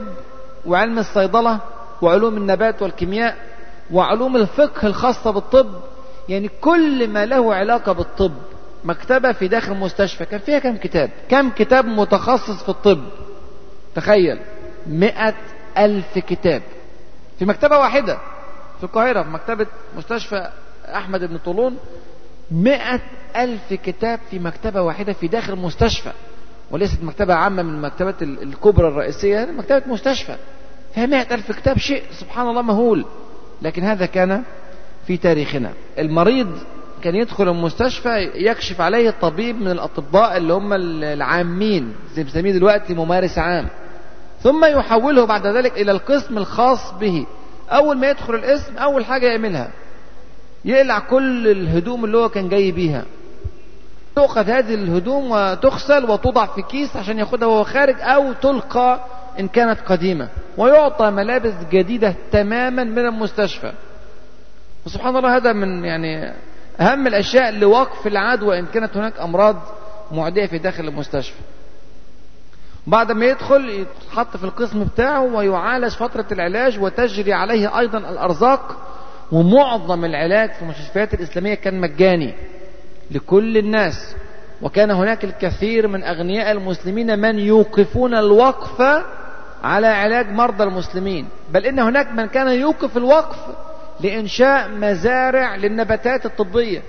[0.66, 1.60] وعلم الصيدلة
[2.02, 3.36] وعلوم النبات والكيمياء
[3.92, 5.70] وعلوم الفقه الخاصة بالطب
[6.30, 8.32] يعني كل ما له علاقة بالطب.
[8.84, 13.00] مكتبة في داخل المستشفى كان فيها كم كتاب؟ كم كتاب متخصص في الطب؟
[13.96, 14.40] تخيل
[14.88, 15.34] مئة
[15.78, 16.62] ألف كتاب.
[17.40, 18.18] في مكتبة واحدة
[18.78, 19.68] في القاهرة في مكتبة
[19.98, 20.50] مستشفى
[20.86, 21.78] أحمد بن طولون
[22.52, 23.00] مئة
[23.36, 26.12] ألف كتاب في مكتبة واحدة في داخل المستشفى.
[26.72, 30.36] وليست مكتبة عامة من المكتبات الكبرى الرئيسية مكتبة مستشفى.
[30.96, 33.06] فيها مئة ألف كتاب شيء سبحان الله مهول.
[33.62, 34.44] لكن هذا كان
[35.08, 35.72] في تاريخنا.
[36.00, 36.48] المريض
[37.04, 43.38] كان يدخل المستشفى يكشف عليه الطبيب من الأطباء اللي هم العامين زي بنسميه دلوقتي ممارس
[43.38, 43.68] عام.
[44.42, 47.26] ثم يحوله بعد ذلك إلى القسم الخاص به.
[47.70, 49.70] أول ما يدخل الاسم أول حاجة يعملها
[50.66, 53.06] يقلع كل الهدوم اللي هو كان جاي بيها.
[54.16, 59.00] تؤخذ هذه الهدوم وتغسل وتوضع في كيس عشان ياخدها وهو خارج أو تلقى
[59.40, 60.30] إن كانت قديمة.
[60.58, 63.72] ويعطى ملابس جديدة تماما من المستشفى.
[64.86, 66.34] وسبحان الله هذا من يعني
[66.80, 69.56] أهم الأشياء لوقف العدوى إن كانت هناك أمراض
[70.12, 71.40] معدية في داخل المستشفى.
[72.88, 78.78] بعد ما يدخل يتحط في القسم بتاعه ويعالج فترة العلاج وتجري عليه أيضا الأرزاق
[79.32, 82.34] ومعظم العلاج في المستشفيات الإسلامية كان مجاني.
[83.12, 84.16] لكل الناس.
[84.62, 89.04] وكان هناك الكثير من أغنياء المسلمين من يوقفون الوقف
[89.64, 91.28] على علاج مرضى المسلمين.
[91.52, 93.38] بل إن هناك من كان يوقف الوقف
[94.00, 96.82] لإنشاء مزارع للنباتات الطبية.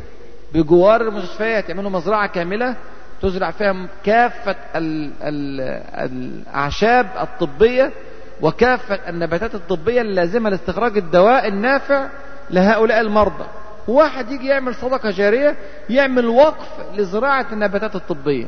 [0.54, 1.68] بجوار المستشفيات.
[1.68, 2.76] يعملوا مزرعة كاملة
[3.22, 5.60] تزرع فيها كافة ال ال
[5.94, 7.92] الأعشاب الطبية
[8.42, 12.08] وكافة النباتات الطبية اللازمة لاستخراج الدواء النافع
[12.50, 13.44] لهؤلاء المرضى.
[13.90, 15.56] واحد يجي يعمل صدقة جارية
[15.90, 18.46] يعمل وقف لزراعة النباتات الطبية.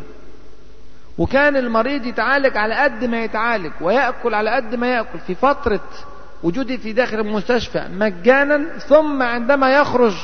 [1.19, 5.81] وكان المريض يتعالج على قد ما يتعالج ويأكل على قد ما يأكل في فترة
[6.43, 10.15] وجودي في داخل المستشفى مجانا ثم عندما يخرج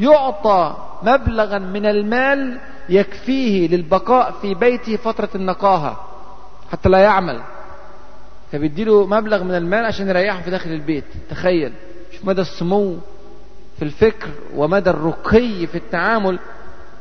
[0.00, 6.00] يعطى مبلغا من المال يكفيه للبقاء في بيته فترة النقاهة
[6.72, 7.40] حتى لا يعمل.
[8.52, 11.04] فبيديله مبلغ من المال عشان يريحه في داخل البيت.
[11.30, 11.72] تخيل.
[12.12, 12.98] شوف مدى السمو.
[13.80, 16.38] في الفكر ومدى الرقي في التعامل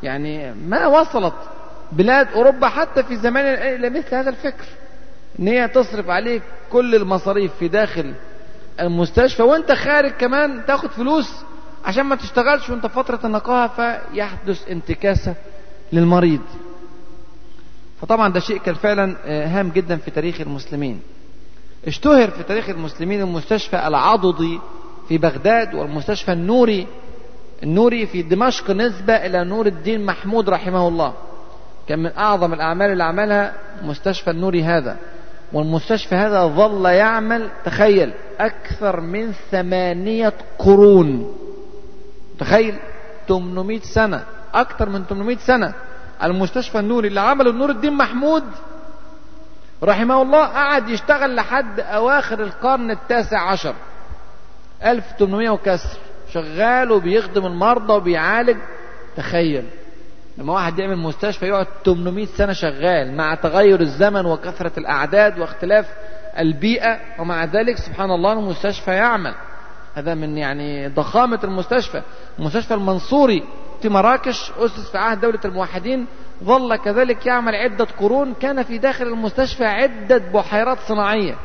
[0.03, 1.33] يعني ما وصلت
[1.91, 4.65] بلاد أوروبا حتى في زمان إلى مثل هذا الفكر
[5.39, 8.13] إن هي تصرف عليك كل المصاريف في داخل
[8.79, 11.29] المستشفى وأنت خارج كمان تاخد فلوس
[11.85, 13.67] عشان ما تشتغلش وأنت في فترة النقاهة
[14.11, 15.35] فيحدث انتكاسة
[15.93, 16.41] للمريض.
[18.01, 21.01] فطبعا ده شيء كان فعلا هام جدا في تاريخ المسلمين.
[21.87, 24.59] اشتهر في تاريخ المسلمين المستشفى العضدي
[25.09, 26.87] في بغداد والمستشفى النوري
[27.63, 31.13] النوري في دمشق نسبة إلى نور الدين محمود رحمه الله.
[31.87, 34.97] كان من أعظم الأعمال اللي عملها مستشفى النوري هذا.
[35.53, 41.35] والمستشفى هذا ظل يعمل تخيل أكثر من ثمانية قرون.
[42.39, 42.75] تخيل
[43.27, 45.73] 800 سنة أكثر من 800 سنة.
[46.23, 48.43] المستشفى النوري اللي عمله نور الدين محمود
[49.83, 53.75] رحمه الله قعد يشتغل لحد أواخر القرن التاسع عشر.
[54.85, 55.99] 1800 وكسر.
[56.33, 58.57] شغال وبيخدم المرضى وبيعالج.
[59.17, 59.65] تخيل.
[60.37, 65.85] لما واحد يعمل مستشفى يقعد 800 سنة شغال مع تغير الزمن وكثرة الأعداد واختلاف
[66.39, 69.33] البيئة ومع ذلك سبحان الله المستشفى يعمل.
[69.95, 72.01] هذا من يعني ضخامة المستشفى.
[72.39, 73.43] المستشفى المنصوري
[73.81, 76.05] في مراكش أسس في عهد دولة الموحدين
[76.43, 78.33] ظل كذلك يعمل عدة قرون.
[78.33, 81.35] كان في داخل المستشفى عدة بحيرات صناعية.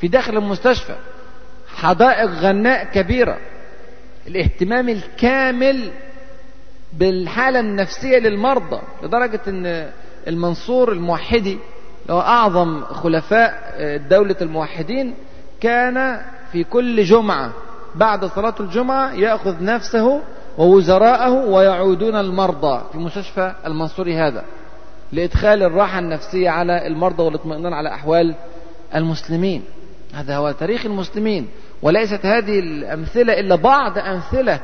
[0.00, 0.94] في داخل المستشفى.
[1.74, 3.38] حدائق غناء كبيرة.
[4.26, 5.90] الاهتمام الكامل
[6.92, 9.90] بالحالة النفسية للمرضى لدرجة إن
[10.28, 11.58] المنصور الموحدي
[12.10, 13.76] هو أعظم خلفاء
[14.10, 15.14] دولة الموحدين
[15.60, 16.20] كان
[16.52, 17.52] في كل جمعة
[17.94, 20.20] بعد صلاة الجمعة يأخذ نفسه
[20.58, 24.44] ووزراءه ويعودون المرضى في مستشفى المنصوري هذا
[25.12, 28.34] لإدخال الراحة النفسية على المرضى والاطمئنان على أحوال
[28.94, 29.62] المسلمين.
[30.14, 31.48] هذا هو تاريخ المسلمين.
[31.82, 34.60] وليست هذه الأمثلة إلا بعض أمثلة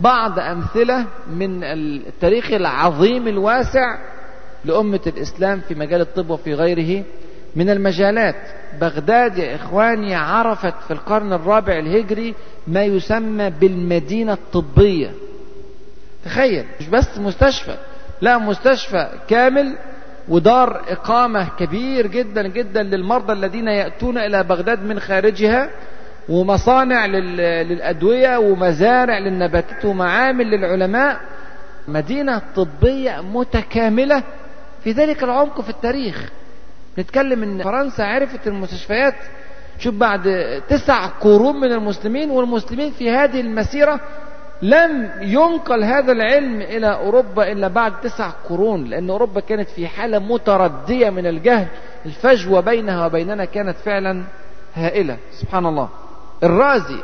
[0.00, 3.98] بعض أمثلة من التاريخ العظيم الواسع
[4.64, 7.04] لأمة الإسلام في مجال الطب وفي غيره
[7.56, 8.36] من المجالات.
[8.80, 12.34] بغداد يا إخواني عرفت في القرن الرابع الهجري
[12.66, 15.10] ما يسمى بالمدينة الطبية.
[16.24, 17.76] تخيل مش بس مستشفى
[18.20, 19.76] لا مستشفى كامل
[20.28, 25.70] ودار إقامة كبير جدا جدا للمرضى الذين يأتون إلى بغداد من خارجها.
[26.28, 31.20] ومصانع للأدوية ومزارع للنباتات ومعامل للعلماء.
[31.88, 34.22] مدينة طبية متكاملة.
[34.84, 36.30] في ذلك العمق في التاريخ.
[36.98, 39.14] نتكلم إن فرنسا عرفت المستشفيات.
[39.78, 40.22] شوف بعد
[40.68, 44.00] تسع قرون من المسلمين والمسلمين في هذه المسيرة
[44.62, 50.18] لم ينقل هذا العلم إلى أوروبا إلا بعد تسع قرون لأن أوروبا كانت في حالة
[50.18, 51.66] متردية من الجهل
[52.06, 54.24] الفجوة بينها وبيننا كانت فعلا
[54.74, 55.16] هائلة.
[55.32, 55.88] سبحان الله.
[56.42, 57.02] الرازي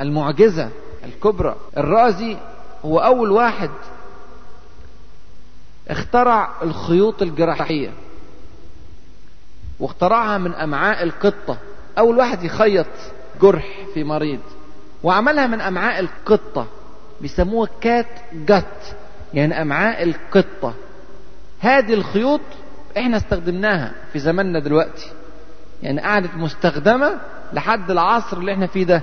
[0.00, 0.70] المعجزة
[1.04, 1.56] الكبرى.
[1.76, 2.36] الرازي
[2.84, 3.70] هو أول واحد
[5.88, 7.90] اخترع الخيوط الجراحية
[9.80, 11.58] واخترعها من أمعاء القطة.
[11.98, 12.86] أول واحد يخيط
[13.42, 14.40] جرح في مريض
[15.02, 16.66] وعملها من أمعاء القطة
[17.20, 18.96] بيسموها كات جت
[19.34, 20.74] يعني أمعاء القطة.
[21.60, 22.40] هذه الخيوط
[22.98, 25.12] إحنا استخدمناها في زماننا دلوقتي
[25.82, 27.20] يعني قعدت مستخدمة
[27.52, 29.02] لحد العصر اللي إحنا فيه ده.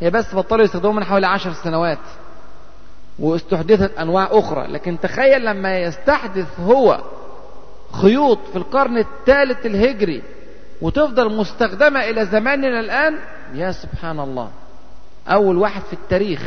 [0.00, 1.98] هي بس بطلوا يستخدموها من حوالي عشر سنوات.
[3.18, 4.66] واستحدثت أنواع أخرى.
[4.66, 7.00] لكن تخيل لما يستحدث هو
[7.92, 10.22] خيوط في القرن الثالث الهجري
[10.82, 13.18] وتفضل مستخدمة إلى زماننا الآن
[13.54, 14.50] يا سبحان الله.
[15.28, 16.42] أول واحد في التاريخ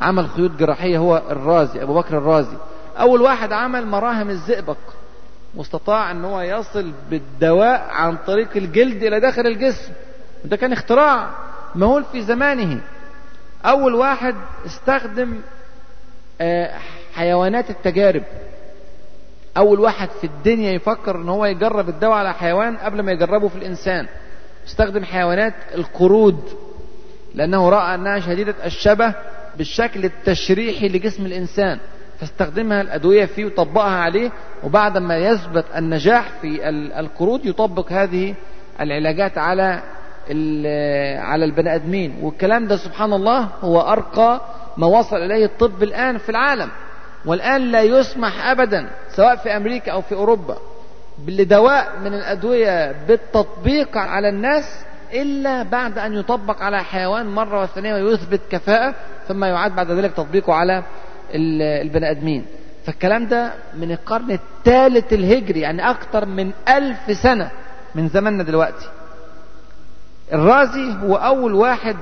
[0.00, 2.56] عمل خيوط جراحية هو الرازي أبو بكر الرازي.
[3.00, 4.76] أول واحد عمل مراهم الزئبق.
[5.56, 9.92] واستطاع أن هو يصل بالدواء عن طريق الجلد إلى داخل الجسم.
[10.44, 11.30] وده كان اختراع
[11.74, 12.80] مهول في زمانه.
[13.64, 14.34] أول واحد
[14.66, 15.40] استخدم
[17.14, 18.22] حيوانات التجارب.
[19.56, 23.56] أول واحد في الدنيا يفكر أن هو يجرب الدواء على حيوان قبل ما يجربه في
[23.56, 24.06] الإنسان.
[24.66, 26.40] استخدم حيوانات القرود
[27.34, 29.14] لأنه رأى أنها شديدة الشبه
[29.56, 31.78] بالشكل التشريحي لجسم الإنسان.
[32.20, 34.30] فاستخدمها الأدوية فيه وطبقها عليه
[34.64, 36.68] وبعد ما يثبت النجاح في
[37.00, 38.34] القرود يطبق هذه
[38.80, 39.82] العلاجات على
[41.18, 42.18] على البني آدمين.
[42.22, 44.40] والكلام ده سبحان الله هو أرقى
[44.76, 46.68] ما وصل إليه الطب الآن في العالم.
[47.26, 50.56] والآن لا يسمح أبدا سواء في أمريكا أو في أوروبا
[51.28, 54.64] لدواء من الأدوية بالتطبيق على الناس
[55.12, 58.94] إلا بعد أن يطبق على حيوان مرة والثانية ويثبت كفاءة
[59.28, 60.82] ثم يعاد بعد ذلك تطبيقه على
[61.34, 62.44] البني آدمين.
[62.86, 67.50] فالكلام ده من القرن الثالث الهجري يعني أكثر من ألف سنة
[67.94, 68.86] من زماننا دلوقتي.
[70.32, 71.96] الرازي هو أول واحد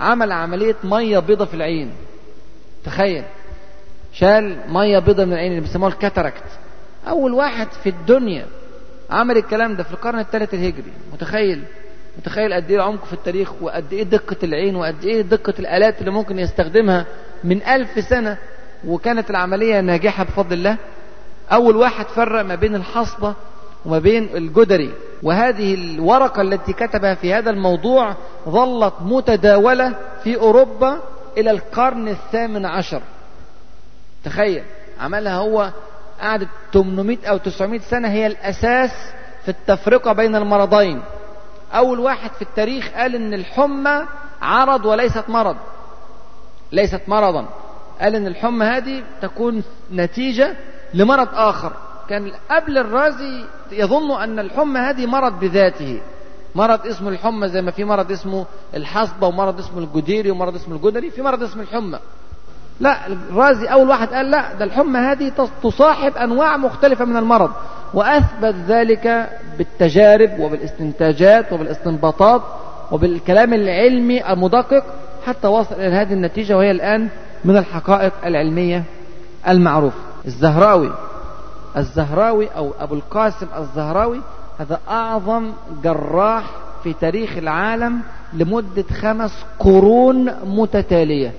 [0.00, 1.92] عمل عملية مية بيضة في العين.
[2.84, 3.24] تخيل.
[4.12, 6.44] شال مية بيضة من العين اللي بيسموها الكاتاراكت.
[7.08, 8.46] أول واحد في الدنيا
[9.10, 10.92] عمل الكلام ده في القرن الثالث الهجري.
[11.12, 11.62] متخيل؟
[12.18, 16.10] متخيل قد إيه العمق في التاريخ وقد إيه دقة العين وقد إيه دقة الآلات اللي
[16.10, 17.06] ممكن يستخدمها
[17.44, 18.38] من ألف سنة
[18.86, 20.76] وكانت العملية ناجحة بفضل الله.
[21.52, 23.34] أول واحد فرق ما بين الحصبة
[23.86, 24.94] وما بين الجدري.
[25.22, 28.14] وهذه الورقة التي كتبها في هذا الموضوع
[28.48, 30.98] ظلت متداولة في أوروبا
[31.36, 33.02] إلى القرن الثامن عشر.
[34.24, 34.62] تخيل
[35.00, 35.70] عملها هو
[36.20, 38.90] قعدت 800 أو 900 سنة هي الأساس
[39.42, 41.02] في التفرقة بين المرضين.
[41.72, 44.06] أول واحد في التاريخ قال إن الحمى
[44.42, 45.56] عرض وليست مرض.
[46.72, 47.48] ليست مرضا.
[48.00, 50.56] قال إن الحمى هذه تكون نتيجة
[50.94, 51.72] لمرض آخر.
[52.08, 56.00] كان قبل الرازي يظن أن الحمى هذه مرض بذاته.
[56.54, 61.10] مرض اسمه الحمى زي ما في مرض اسمه الحصبة ومرض اسمه الجديري ومرض اسمه الجدري
[61.10, 61.98] في مرض اسمه الحمى.
[62.80, 65.32] لا الرازي أول واحد قال لا ده الحمى هذه
[65.62, 67.50] تصاحب أنواع مختلفة من المرض.
[67.94, 72.42] وأثبت ذلك بالتجارب وبالاستنتاجات وبالاستنباطات
[72.92, 74.84] وبالكلام العلمي المدقق
[75.26, 77.08] حتى وصل إلى هذه النتيجة وهي الآن
[77.44, 78.84] من الحقائق العلمية
[79.48, 79.96] المعروفة.
[80.26, 80.92] الزهراوي
[81.76, 84.20] الزهراوي أو أبو القاسم الزهراوي
[84.58, 85.52] هذا أعظم
[85.84, 86.50] جراح
[86.82, 88.00] في تاريخ العالم
[88.32, 91.32] لمدة خمس قرون متتالية.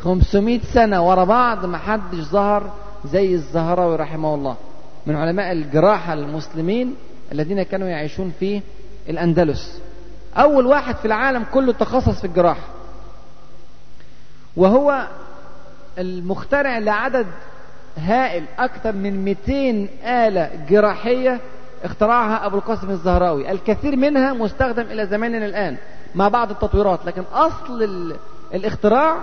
[0.00, 2.72] 500 سنة ورا بعض ما حدش ظهر
[3.04, 4.56] زي الزهراوي رحمه الله
[5.06, 6.94] من علماء الجراحة المسلمين
[7.32, 8.60] الذين كانوا يعيشون في
[9.08, 9.80] الأندلس.
[10.36, 12.66] أول واحد في العالم كله تخصص في الجراحة
[14.56, 15.06] وهو
[15.98, 17.26] المخترع لعدد
[17.98, 21.40] هائل أكثر من 200 آلة جراحية
[21.84, 23.50] اخترعها أبو القاسم الزهراوي.
[23.50, 25.76] الكثير منها مستخدم إلى زماننا الآن
[26.14, 28.16] مع بعض التطويرات لكن أصل ال...
[28.54, 29.16] الاختراع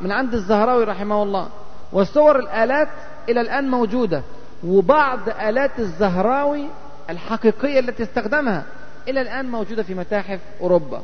[0.00, 1.48] من عند الزهراوي رحمه الله.
[1.92, 2.88] وصور الآلات
[3.28, 4.22] إلى الآن موجودة
[4.66, 6.66] وبعض آلات الزهراوي
[7.10, 8.64] الحقيقية التي استخدمها
[9.08, 11.02] إلى الآن موجودة في متاحف أوروبا.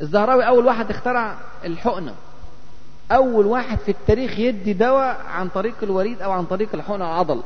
[0.00, 1.34] الزهراوي أول واحد اخترع
[1.64, 2.14] الحقنة.
[3.12, 7.40] أول واحد في التاريخ يدي دواء عن طريق الوريد أو عن طريق الحقنة العضل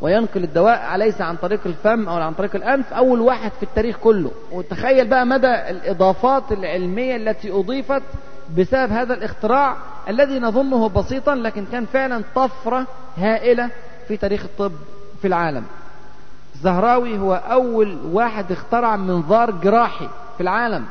[0.00, 4.30] وينقل الدواء ليس عن طريق الفم أو عن طريق الأنف؟ أول واحد في التاريخ كله.
[4.52, 8.02] وتخيل بقى مدى الإضافات العلمية التي أضيفت
[8.58, 9.76] بسبب هذا الاختراع
[10.08, 12.86] الذي نظنه بسيطا لكن كان فعلا طفرة
[13.16, 13.70] هائلة
[14.08, 14.72] في تاريخ الطب
[15.22, 15.64] في العالم.
[16.54, 20.84] الزهراوي هو أول واحد اخترع منظار جراحي في العالم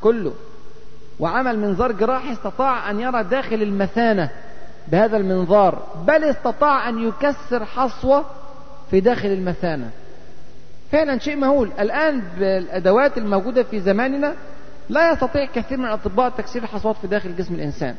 [0.00, 0.32] كله.
[1.20, 4.30] وعمل منظار جراحي استطاع أن يرى داخل المثانة
[4.88, 8.24] بهذا المنظار بل استطاع أن يكسر حصوة
[8.90, 9.90] في داخل المثانة.
[10.92, 11.70] فعلا شيء مهول.
[11.80, 14.34] الآن بالأدوات الموجودة في زماننا
[14.88, 17.94] لا يستطيع كثير من الأطباء تكسير الحصوات في داخل جسم الإنسان.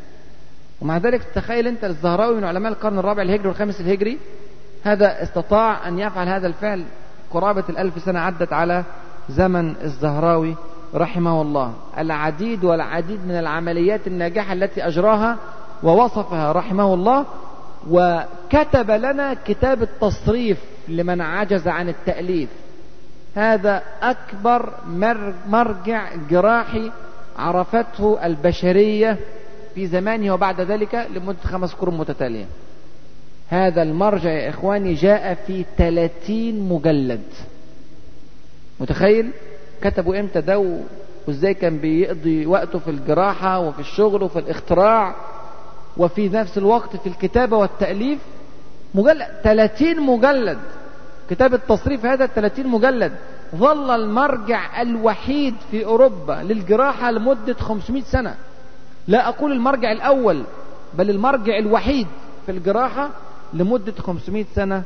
[0.81, 4.17] ومع ذلك تخيل أنت الزهراوي من علماء القرن الرابع الهجري والخامس الهجري
[4.83, 6.83] هذا استطاع أن يفعل هذا الفعل
[7.31, 8.83] قرابة الألف سنة عدت على
[9.29, 10.55] زمن الزهراوي
[10.95, 11.73] رحمه الله.
[11.97, 15.37] العديد والعديد من العمليات الناجحة التي أجراها
[15.83, 17.25] ووصفها رحمه الله
[17.89, 22.49] وكتب لنا كتاب التصريف لمن عجز عن التأليف.
[23.35, 24.73] هذا أكبر
[25.47, 26.91] مرجع جراحي
[27.37, 29.17] عرفته البشرية
[29.75, 32.45] في زمانه وبعد ذلك لمدة خمس قرون متتالية.
[33.49, 37.23] هذا المرجع يا إخواني جاء في 30 مجلد.
[38.79, 39.31] متخيل؟
[39.81, 40.79] كتبوا إمتى ده
[41.27, 45.15] وإزاي كان بيقضي وقته في الجراحة وفي الشغل وفي الاختراع
[45.97, 48.19] وفي نفس الوقت في الكتابة والتأليف؟
[48.95, 50.57] مجلد 30 مجلد.
[51.29, 53.11] كتاب التصريف هذا 30 مجلد.
[53.55, 58.35] ظل المرجع الوحيد في أوروبا للجراحة لمدة 500 سنة.
[59.07, 60.43] لا أقول المرجع الأول
[60.93, 62.07] بل المرجع الوحيد
[62.45, 63.09] في الجراحة
[63.53, 64.83] لمدة 500 سنة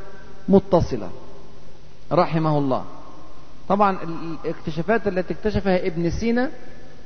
[0.49, 1.09] متصلة.
[2.11, 2.83] رحمه الله.
[3.69, 3.97] طبعا
[4.45, 6.49] الاكتشافات التي اكتشفها ابن سينا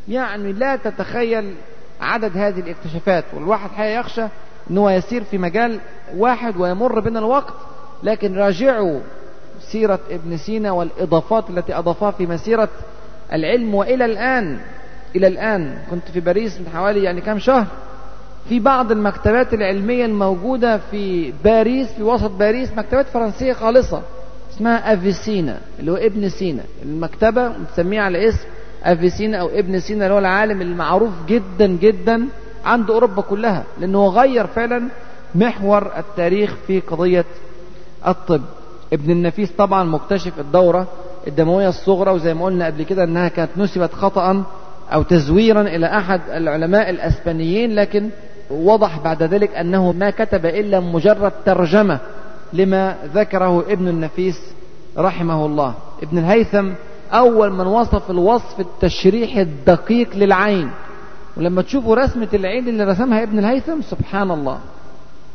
[0.07, 1.53] يعني لا تتخيل
[2.01, 4.24] عدد هذه الاكتشافات والواحد حقيقة يخشى
[4.72, 5.80] أنه يسير في مجال
[6.18, 7.53] واحد ويمر بنا الوقت
[8.03, 8.99] لكن راجعوا
[9.59, 12.70] سيرة ابن سينا والإضافات التي أضافها في مسيرة
[13.34, 13.76] العلم.
[13.76, 14.59] وإلى الآن
[15.16, 17.66] إلى الآن كنت في باريس من حوالي يعني كام شهر
[18.49, 24.01] في بعض المكتبات العلمية الموجودة في باريس في وسط باريس مكتبات فرنسية خالصة.
[24.56, 26.64] اسمها أفيسينا اللي هو ابن سينا.
[26.86, 28.45] المكتبة متسمية على اسم
[28.84, 32.28] أفيسينا أو ابن سينا اللي هو العالم المعروف جدا جدا
[32.66, 34.82] عند أوروبا كلها لأنه غير فعلا
[35.36, 37.26] محور التاريخ في قضية
[38.08, 38.41] الطب.
[38.93, 40.88] ابن النفيس طبعا مكتشف الدورة
[41.28, 44.43] الدموية الصغرى وزي ما قلنا قبل كده إنها كانت نسبت خطأ
[44.93, 48.10] أو تزويرا إلى أحد العلماء الأسبانيين لكن
[48.51, 51.99] وضح بعد ذلك أنه ما كتب إلا مجرد ترجمة
[52.54, 54.54] لما ذكره ابن النفيس
[54.97, 55.76] رحمه الله.
[56.04, 56.70] ابن الهيثم
[57.14, 60.72] أول من وصف الوصف التشريحي الدقيق للعين.
[61.38, 64.60] ولما تشوفوا رسمة العين اللي رسمها ابن الهيثم سبحان الله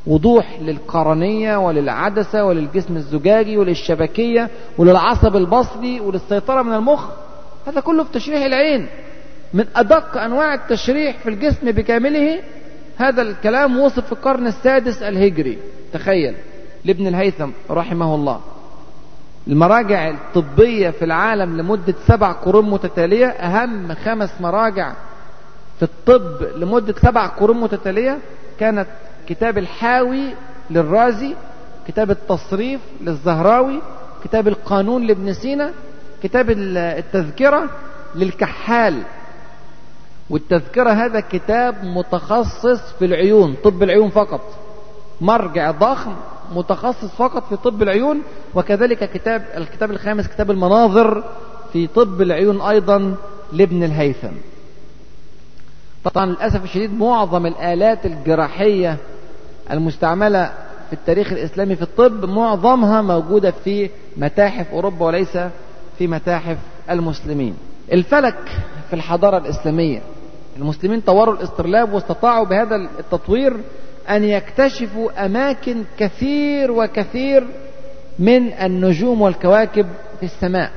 [0.07, 7.09] وضوح للقرنية وللعدسة وللجسم الزجاجي وللشبكية وللعصب البصري وللسيطرة من المخ.
[7.67, 8.87] هذا كله في تشريح العين.
[9.55, 12.41] من أدق أنواع التشريح في الجسم بكامله
[12.97, 15.59] هذا الكلام وصف في القرن السادس الهجري.
[15.93, 16.35] تخيل.
[16.85, 18.41] لابن الهيثم رحمه الله.
[19.47, 24.93] المراجع الطبية في العالم لمدة سبع قرون متتالية أهم خمس مراجع
[25.79, 28.19] في الطب لمدة سبع قرون متتالية
[28.61, 28.87] كانت
[29.29, 30.35] كتاب الحاوي
[30.71, 31.35] للرازي
[31.89, 33.81] كتاب التصريف للزهراوي
[34.25, 35.73] كتاب القانون لابن سينا
[36.23, 37.71] كتاب التذكرة
[38.15, 39.03] للكحال.
[40.31, 44.41] والتذكرة هذا كتاب متخصص في العيون طب العيون فقط.
[45.21, 46.15] مرجع ضخم
[46.55, 48.23] متخصص فقط في طب العيون
[48.55, 51.25] وكذلك كتاب الكتاب الخامس كتاب المناظر
[51.73, 53.15] في طب العيون أيضا
[53.53, 54.33] لابن الهيثم.
[56.05, 58.97] طبعا للأسف الشديد معظم الآلات الجراحية
[59.71, 60.53] المستعملة
[60.87, 65.39] في التاريخ الإسلامي في الطب معظمها موجودة في متاحف أوروبا وليس
[65.99, 66.57] في متاحف
[66.91, 67.57] المسلمين.
[67.93, 68.49] الفلك
[68.91, 70.03] في الحضارة الإسلامية.
[70.57, 73.57] المسلمين طوروا الاسترلاب واستطاعوا بهذا التطوير
[74.11, 77.47] أن يكتشفوا أماكن كثير وكثير
[78.19, 79.87] من النجوم والكواكب
[80.21, 80.71] في السماء.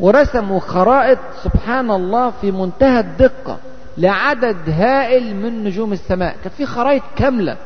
[0.00, 3.58] ورسموا خرائط سبحان الله في منتهى الدقة
[3.98, 6.36] لعدد هائل من نجوم السماء.
[6.44, 7.56] كانت في خرائط كاملة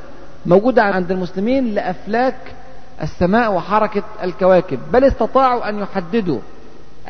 [0.47, 2.55] موجودة عند المسلمين لأفلاك
[3.03, 4.79] السماء وحركة الكواكب.
[4.93, 6.41] بل استطاعوا أن يحددوا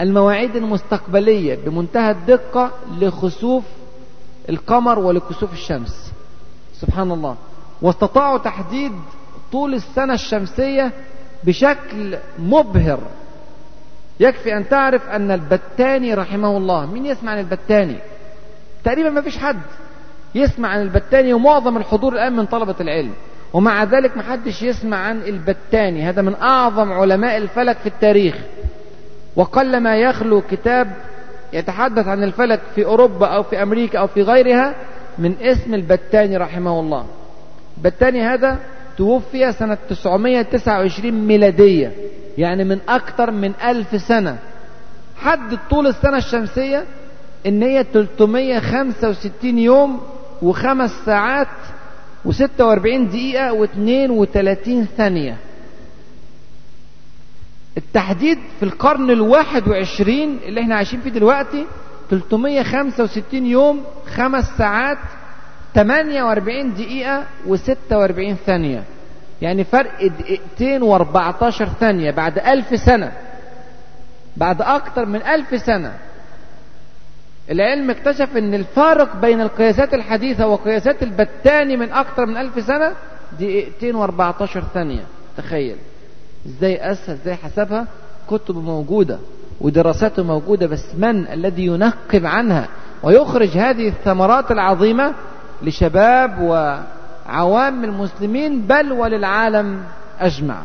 [0.01, 3.65] المواعيد المستقبلية بمنتهى الدقة لخسوف
[4.49, 6.13] القمر ولكسوف الشمس.
[6.81, 7.37] سبحان الله.
[7.83, 8.93] واستطاعوا تحديد
[9.53, 10.93] طول السنة الشمسية
[11.45, 12.99] بشكل مبهر.
[14.21, 17.97] يكفي أن تعرف أن البتاني رحمه الله مين يسمع عن البتاني؟
[18.85, 19.61] تقريبا ما فيش حد
[20.35, 23.13] يسمع عن البتاني ومعظم الحضور الآن من طلبة العلم.
[23.53, 26.03] ومع ذلك ما حدش يسمع عن البتاني.
[26.03, 28.35] هذا من أعظم علماء الفلك في التاريخ.
[29.37, 30.93] وقل ما يخلو كتاب
[31.53, 34.75] يتحدث عن الفلك في أوروبا أو في أمريكا أو في غيرها
[35.19, 37.07] من اسم البتاني رحمه الله.
[37.79, 38.59] البتاني هذا
[38.97, 41.93] توفي سنة 929 ميلادية
[42.39, 44.39] يعني من أكثر من ألف سنة.
[45.17, 46.85] حدد طول السنة الشمسية
[47.47, 50.01] إن هي 365 يوم
[50.43, 51.49] وخمس ساعات
[52.29, 52.61] و46
[53.11, 55.37] دقيقة و32 ثانية.
[57.77, 61.67] التحديد في القرن الواحد وعشرين اللي إحنا عايشين فيه دلوقتي
[62.11, 63.81] 365 يوم
[64.15, 64.99] خمس ساعات
[65.77, 68.83] 48 دقيقة و46 ثانية.
[69.43, 71.51] يعني فرق دقيقتين و14
[71.81, 73.13] ثانية بعد ألف سنة.
[74.37, 75.93] بعد أكثر من ألف سنة.
[77.51, 82.93] العلم اكتشف إن الفارق بين القياسات الحديثة وقياسات البتاني من أكثر من ألف سنة
[83.41, 85.03] دقيقتين و14 ثانية.
[85.37, 85.77] تخيل.
[86.47, 87.87] إزاي قاسها إزاي حسبها
[88.31, 89.19] كتب موجودة
[89.61, 92.69] ودراسات موجودة بس من الذي ينقب عنها
[93.03, 95.15] ويخرج هذه الثمرات العظيمة
[95.63, 99.83] لشباب وعوام المسلمين بل وللعالم
[100.21, 100.63] أجمع.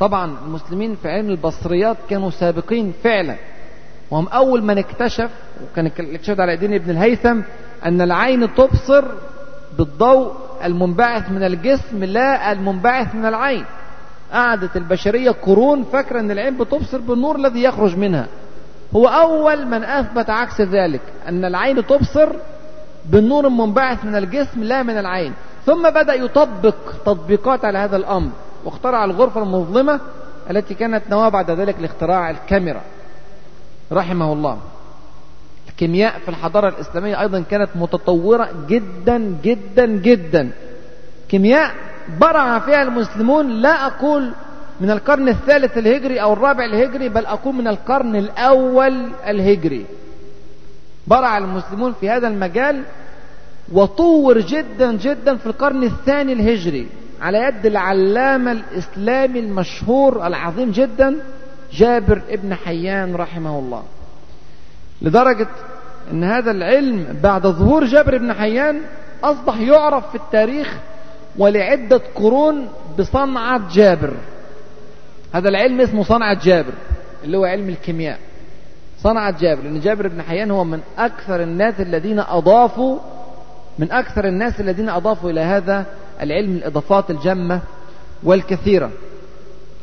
[0.00, 3.36] طبعا المسلمين في علم البصريات كانوا سابقين فعلا.
[4.10, 5.30] وهم أول من اكتشف
[5.62, 7.40] وكان الاكتشاف على ايدين ابن الهيثم
[7.84, 9.04] أن العين تبصر
[9.78, 10.32] بالضوء
[10.64, 13.64] المنبعث من الجسم لا المنبعث من العين.
[14.32, 18.26] قعدت البشرية قرون فاكرة أن العين بتبصر بالنور الذي يخرج منها.
[18.96, 22.28] هو أول من أثبت عكس ذلك أن العين تبصر
[23.10, 25.32] بالنور المنبعث من الجسم لا من العين.
[25.66, 26.74] ثم بدأ يطبق
[27.06, 28.30] تطبيقات على هذا الأمر
[28.64, 30.00] واخترع الغرفة المظلمة
[30.50, 32.80] التي كانت نواة بعد ذلك لاختراع الكاميرا.
[33.92, 34.58] رحمه الله.
[35.68, 40.50] الكيمياء في الحضارة الإسلامية أيضا كانت متطورة جدا جدا جدا.
[41.28, 41.74] كيمياء
[42.20, 44.32] برع فيها المسلمون لا أقول
[44.80, 49.86] من القرن الثالث الهجري أو الرابع الهجري بل أقول من القرن الأول الهجري.
[51.06, 52.82] برع المسلمون في هذا المجال
[53.72, 56.88] وطور جدا جدا في القرن الثاني الهجري
[57.20, 61.16] على يد العلامة الإسلامي المشهور العظيم جدا
[61.72, 63.82] جابر ابن حيان رحمه الله.
[65.02, 65.48] لدرجة
[66.12, 68.80] أن هذا العلم بعد ظهور جابر بن حيان
[69.24, 70.76] أصبح يعرف في التاريخ
[71.38, 74.12] ولعدة قرون بصنعة جابر.
[75.32, 76.72] هذا العلم اسمه صنعة جابر
[77.24, 78.18] اللي هو علم الكيمياء.
[79.02, 82.98] صنعة جابر لأن جابر بن حيان هو من أكثر الناس الذين أضافوا
[83.78, 85.86] من أكثر الناس الذين أضافوا إلى هذا
[86.22, 87.60] العلم الإضافات الجمة
[88.22, 88.90] والكثيرة.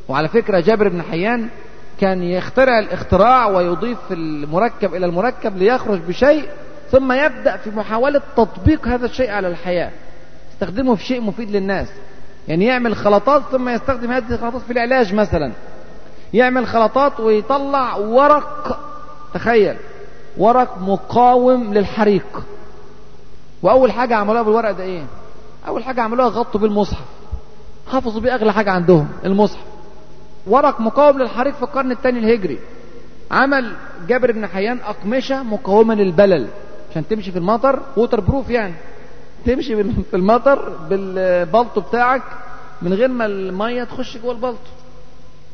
[0.07, 1.49] وعلى فكرة جابر بن حيان
[2.01, 6.45] كان يخترع الاختراع ويضيف المركب إلى المركب ليخرج بشيء
[6.91, 9.91] ثم يبدأ في محاولة تطبيق هذا الشيء على الحياة.
[10.51, 11.87] يستخدمه في شيء مفيد للناس.
[12.47, 15.51] يعني يعمل خلطات ثم يستخدم هذه الخلطات في العلاج مثلا.
[16.33, 18.79] يعمل خلطات ويطلع ورق
[19.33, 19.75] تخيل.
[20.37, 22.43] ورق مقاوم للحريق.
[23.63, 25.03] وأول حاجة عملوها بالورق ده إيه؟
[25.67, 27.05] أول حاجة عملوها غطوا بالمصحف.
[27.91, 29.63] حافظوا بيه أغلى حاجة عندهم المصحف.
[30.47, 32.59] ورق مقاوم للحريق في القرن الثاني الهجري.
[33.31, 33.73] عمل
[34.07, 36.47] جابر بن حيان أقمشة مقاومة للبلل.
[36.91, 38.73] عشان تمشي في المطر waterproof يعني.
[39.45, 42.21] تمشي في المطر بالبلطو بتاعك
[42.81, 44.57] من غير ما المية تخش جوه البلطو.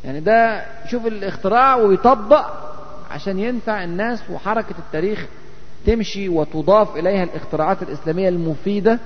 [0.03, 2.45] يعني ده شوف الاختراع ويطبق
[3.11, 5.25] عشان ينفع الناس وحركة التاريخ
[5.85, 8.99] تمشي وتضاف إليها الاختراعات الإسلامية المفيدة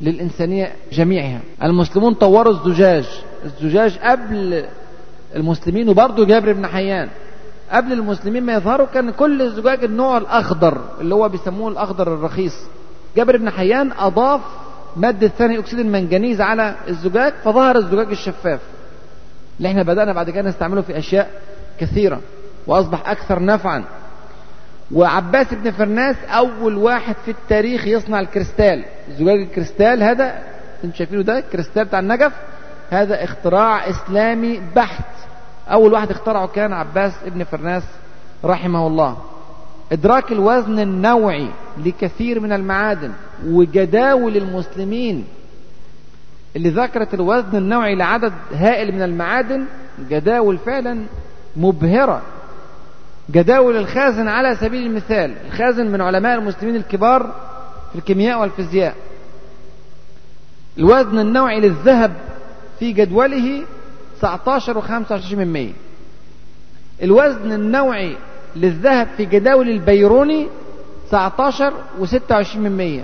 [0.00, 1.40] للإنسانية جميعها.
[1.62, 3.08] المسلمون طوروا الزجاج.
[3.44, 4.64] الزجاج قبل
[5.36, 7.08] المسلمين وبرضه جابر بن حيان.
[7.70, 12.54] قبل المسلمين ما يظهروا كان كل الزجاج النوع الأخضر اللي هو بيسموه الأخضر الرخيص.
[13.16, 14.40] جابر بن حيان أضاف
[14.96, 18.60] مادة ثاني أكسيد المنجنيز على الزجاج فظهر الزجاج الشفاف.
[19.58, 21.30] اللي إحنا بدأنا بعد كده نستعمله في أشياء
[21.80, 22.20] كثيرة.
[22.66, 23.84] وأصبح أكثر نفعا.
[24.92, 28.84] وعباس بن فرناس أول واحد في التاريخ يصنع الكريستال.
[29.18, 30.38] زجاج الكريستال هذا
[30.84, 32.32] أنتم شايفينه ده؟ الكريستال بتاع النجف.
[32.90, 35.04] هذا اختراع إسلامي بحت.
[35.68, 37.82] أول واحد اخترعه كان عباس بن فرناس
[38.44, 39.16] رحمه الله.
[39.92, 41.48] إدراك الوزن النوعي
[41.84, 43.12] لكثير من المعادن
[43.46, 45.24] وجداول المسلمين.
[46.56, 49.64] اللي ذكرت الوزن النوعي لعدد هائل من المعادن
[50.10, 51.02] جداول فعلا
[51.56, 52.22] مبهرة.
[53.32, 55.34] جداول الخازن على سبيل المثال.
[55.46, 57.34] الخازن من علماء المسلمين الكبار
[57.92, 58.94] في الكيمياء والفيزياء.
[60.78, 62.12] الوزن النوعي للذهب
[62.78, 63.62] في جدوله
[64.20, 65.72] 19 و25 من 100
[67.02, 68.16] الوزن النوعي
[68.56, 70.48] للذهب في جداول البيروني
[71.08, 73.02] 19 و26 من 100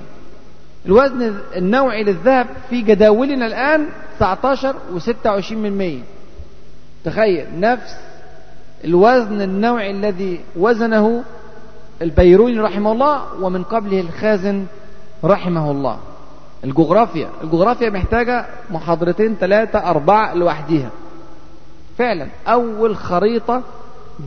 [0.86, 3.86] الوزن النوعي للذهب في جداولنا الآن
[4.18, 5.98] 19 و26 من 100
[7.04, 7.96] تخيل نفس
[8.84, 11.22] الوزن النوعي الذي وزنه
[12.02, 14.66] البيروني رحمه الله ومن قبله الخازن
[15.24, 15.98] رحمه الله.
[16.64, 20.90] الجغرافيا الجغرافيا محتاجة محاضرتين ثلاثة أربعة لوحديها.
[21.98, 23.62] فعلا أول خريطة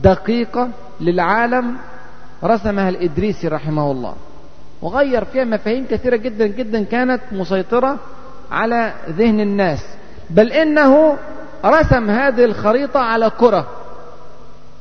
[0.04, 0.70] دقيقة
[1.02, 1.78] للعالم
[2.44, 4.14] رسمها الإدريسي رحمه الله.
[4.82, 7.98] وغير فيها مفاهيم كثيرة جدا جدا كانت مسيطرة
[8.52, 9.86] على ذهن الناس.
[10.30, 11.18] بل إنه
[11.66, 13.68] رسم هذه الخريطة على كرة.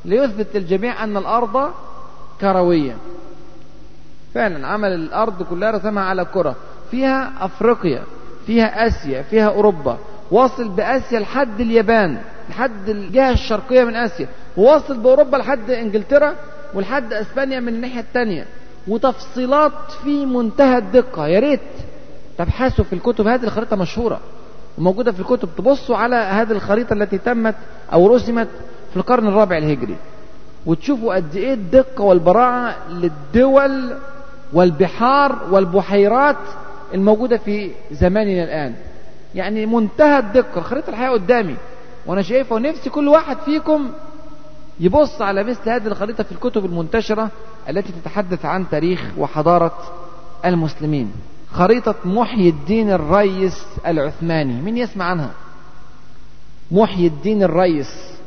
[0.09, 1.71] ليثبت للجميع أن الأرض
[2.41, 2.95] كروية.
[4.33, 6.55] فعلا عمل الأرض كلها رسمها على كرة.
[6.91, 8.03] فيها أفريقيا
[8.47, 9.97] فيها آسيا فيها أوروبا.
[10.31, 14.27] واصل بآسيا لحد اليابان لحد الجهة الشرقية من آسيا.
[14.57, 16.35] وواصل بأوروبا لحد إنجلترا
[16.73, 18.45] ولحد أسبانيا من الناحية التانية.
[18.87, 21.27] وتفصيلات في منتهى الدقة.
[21.27, 21.59] يا ريت
[22.37, 23.27] تبحثوا في الكتب.
[23.27, 24.19] هذه الخريطة مشهورة
[24.77, 25.49] وموجودة في الكتب.
[25.57, 27.55] تبصوا على هذه الخريطة التي تمت
[27.93, 28.47] أو رسمت
[28.91, 29.95] في القرن الرابع الهجري
[30.65, 33.97] وتشوفوا قد إيه الدقة والبراعة للدول
[34.53, 36.37] والبحار والبحيرات
[36.93, 38.75] الموجودة في زماننا الآن.
[39.35, 41.55] يعني منتهى الدقة الخريطة الحقيقة قدامي
[42.05, 43.89] وأنا شايفها ونفسي كل واحد فيكم
[44.79, 47.29] يبص على مثل هذه الخريطة في الكتب المنتشرة
[47.69, 49.77] التي تتحدث عن تاريخ وحضارة
[50.45, 51.11] المسلمين.
[51.51, 55.31] خريطة محي الدين الريس العثماني مين يسمع عنها؟
[56.71, 58.18] محي الدين الريس.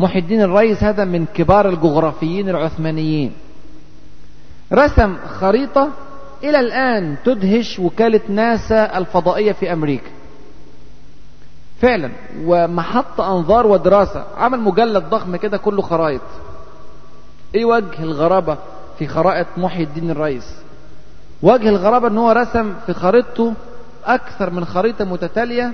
[0.00, 3.32] محي الدين الريس هذا من كبار الجغرافيين العثمانيين.
[4.72, 5.88] رسم خريطة
[6.44, 10.10] إلى الآن تدهش وكالة ناسا الفضائية في أمريكا.
[11.80, 12.10] فعلا
[12.44, 16.20] ومحط أنظار ودراسة عمل مجلد ضخم كده كله خرائط.
[17.54, 18.58] إيه وجه الغرابة
[18.98, 20.54] في خرائط محي الدين الرئيس.
[21.42, 23.54] وجه الغرابة أن هو رسم في خريطته
[24.04, 25.72] أكثر من خريطة متتالية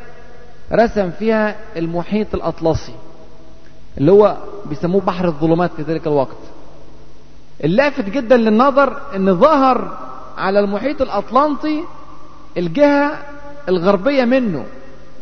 [0.73, 2.95] رسم فيها المحيط الأطلسي.
[3.99, 4.37] اللي هو
[4.67, 6.37] بيسموه بحر الظلمات في ذلك الوقت.
[7.65, 9.99] اللافت جدا للنظر إن ظهر
[10.39, 11.85] على المحيط الأطلنطي
[12.57, 13.19] الجهة
[13.69, 14.65] الغربية منه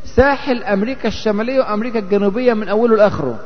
[0.05, 3.39] ساحل أمريكا الشمالية وأمريكا الجنوبية من أوله لآخره.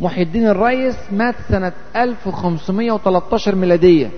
[0.00, 4.10] محي الدين الريس مات سنة 1513 ميلادية.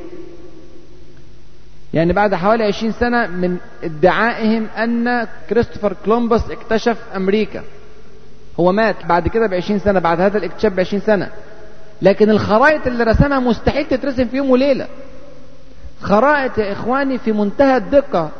[1.94, 7.62] يعني بعد حوالي 20 سنة من ادعائهم أن كريستوفر كولومبوس اكتشف أمريكا.
[8.61, 11.28] هو مات بعد كده ب 20 سنة بعد هذا الاكتشاف ب 20 سنة.
[12.02, 14.86] لكن الخرائط اللي رسمها مستحيل تترسم في يوم وليلة.
[16.02, 18.30] خرائط يا إخواني في منتهى الدقة.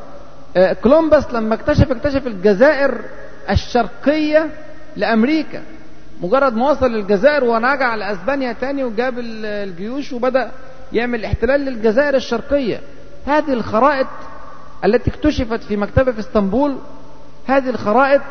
[0.83, 3.01] كولومبوس لما اكتشف اكتشف الجزائر
[3.51, 4.51] الشرقية
[4.97, 5.63] لأمريكا.
[6.21, 10.51] مجرد ما وصل للجزائر ورجع لأسبانيا تاني وجاب الجيوش وبدأ
[10.93, 12.81] يعمل احتلال للجزائر الشرقية.
[13.27, 14.07] هذه الخرائط
[14.85, 16.77] التي اكتشفت في مكتبة في إسطنبول
[17.47, 18.23] هذه الخرائط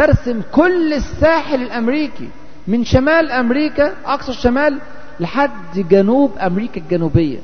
[0.00, 2.28] ترسم كل الساحل الأمريكي
[2.66, 4.78] من شمال أمريكا أقصى الشمال
[5.20, 7.38] لحد جنوب أمريكا الجنوبية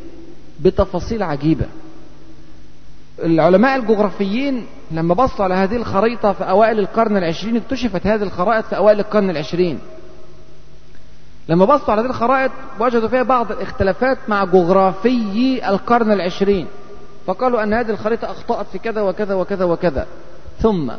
[0.60, 1.66] بتفاصيل عجيبة.
[3.24, 8.76] العلماء الجغرافيين لما بصوا على هذه الخريطة في أوائل القرن العشرين اكتشفت هذه الخرائط في
[8.76, 9.78] أوائل القرن العشرين.
[11.48, 12.50] لما بصوا على هذه الخرائط
[12.80, 16.66] وجدوا فيها بعض الاختلافات مع جغرافيي القرن العشرين
[17.26, 20.06] فقالوا أن هذه الخريطة أخطأت في كذا وكذا وكذا وكذا.
[20.60, 20.92] ثم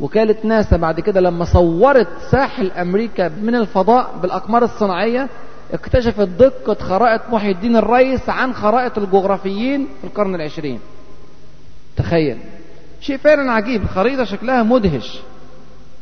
[0.00, 5.28] وكالة ناسا بعد كده لما صورت ساحل أمريكا من الفضاء بالأقمار الصناعية
[5.72, 10.80] اكتشفت دقة خرائط محي الدين الرئيس عن خرائط الجغرافيين في القرن العشرين.
[11.96, 12.38] تخيل.
[13.00, 13.86] شيء فعلا عجيب.
[13.86, 15.20] خريطة شكلها مدهش.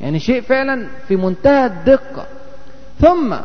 [0.01, 2.27] يعني شيء فعلا في منتهى الدقة.
[3.01, 3.37] ثم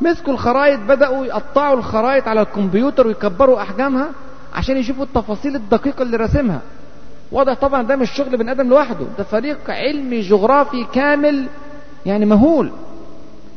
[0.00, 4.08] مسكوا الخرايط بدأوا يقطعوا الخرايط على الكمبيوتر ويكبروا أحجامها
[4.54, 6.60] عشان يشوفوا التفاصيل الدقيقة اللي راسمها.
[7.32, 11.46] واضح طبعا ده مش شغل بني آدم لوحده ده فريق علمي جغرافي كامل
[12.06, 12.70] يعني مهول.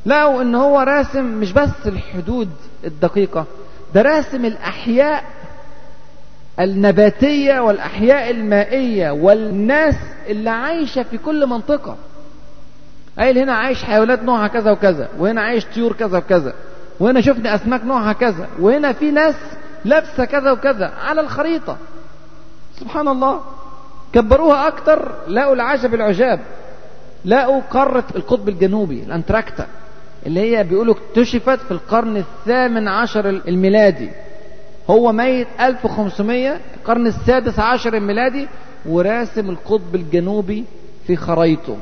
[0.05, 2.49] لقوا إن هو راسم مش بس الحدود
[2.85, 3.45] الدقيقة
[3.93, 5.23] ده راسم الأحياء
[6.59, 9.95] النباتية والأحياء المائية والناس
[10.27, 11.95] اللي عايشة في كل منطقة.
[13.19, 16.53] قايل هنا عايش حيوانات نوعها كذا وكذا وهنا عايش طيور كذا وكذا
[16.99, 19.35] وهنا شفنا أسماك نوعها كذا وهنا في ناس
[19.85, 21.77] لابسة كذا وكذا على الخريطة.
[22.79, 23.39] سبحان الله.
[24.13, 26.39] كبروها أكتر لقوا العجب العجاب.
[27.25, 29.67] لقوا قارة القطب الجنوبي الأنتراكتا
[30.25, 34.09] اللي هي بيقولوا اكتشفت في القرن الثامن عشر الميلادي.
[34.89, 38.47] هو ميت 1500 القرن السادس عشر الميلادي
[38.85, 40.65] وراسم القطب الجنوبي
[41.07, 41.75] في خريطه.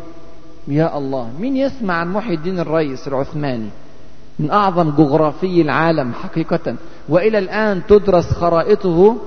[0.68, 3.70] يا الله مين يسمع عن محي الدين الرئيس العثماني؟
[4.40, 6.76] من أعظم جغرافي العالم حقيقة.
[7.10, 9.18] وإلى الآن تدرس خرائطه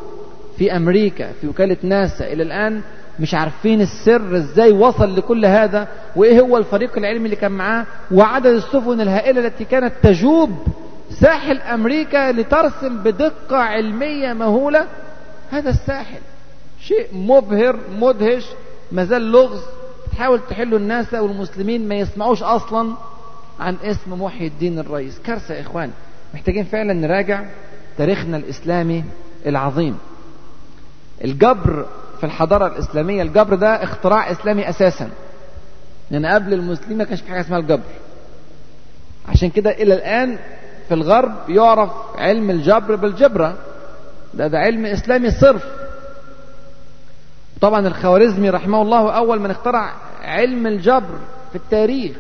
[0.59, 2.81] في أمريكا في وكالة ناسا إلى الآن
[3.21, 8.47] مش عارفين السر إزاي وصل لكل هذا وإيه هو الفريق العلمي اللي كان معاه وعدد
[8.47, 10.51] السفن الهائلة التي كانت تجوب
[11.11, 14.87] ساحل أمريكا لترسم بدقة علمية مهولة.
[15.51, 16.21] هذا الساحل
[16.81, 18.47] شيء مبهر مدهش
[18.93, 19.61] مازال لغز.
[20.13, 22.95] تحاول تحله الناس والمسلمين ما يسمعوش أصلا
[23.61, 25.19] عن اسم محي الدين الرئيس.
[25.19, 25.91] كارثة يا إخوان
[26.35, 27.45] محتاجين فعلا نراجع
[27.99, 29.05] تاريخنا الإسلامي
[29.47, 29.99] العظيم.
[31.25, 31.87] الجبر
[32.21, 35.11] في الحضارة الإسلامية الجبر ده اختراع إسلامي أساسا.
[36.11, 37.83] لأن يعني قبل المسلمين ما كانش في حاجة اسمها الجبر.
[39.29, 40.39] عشان كده إلى الآن
[40.89, 43.55] في الغرب يعرف علم الجبر بالجبرة.
[44.35, 45.65] ده ده علم إسلامي صرف.
[47.61, 49.93] طبعا الخوارزمي رحمه الله أول من اخترع
[50.23, 51.19] علم الجبر
[51.51, 52.17] في التاريخ.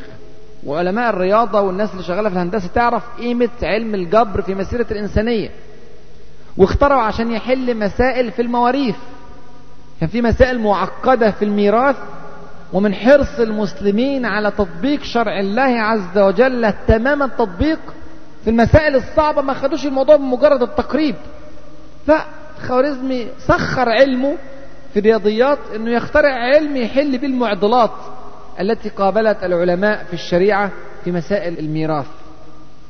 [0.67, 5.51] وعلماء الرياضة والناس اللي شغالة في الهندسة تعرف قيمة علم الجبر في مسيرة الإنسانية.
[6.59, 8.97] واخترعوا عشان يحل مسائل في المواريث.
[10.01, 11.97] كان في مسائل معقدة في الميراث
[12.73, 17.79] ومن حرص المسلمين على تطبيق شرع الله عز وجل تمام التطبيق
[18.45, 21.15] في المسائل الصعبة ما خدوش الموضوع بمجرد التقريب.
[22.07, 24.37] فخوارزمي سخر علمه
[24.93, 27.91] في الرياضيات إنه يخترع علم يحل به المعضلات
[28.61, 30.71] التي قابلت العلماء في الشريعة
[31.05, 32.07] في مسائل الميراث.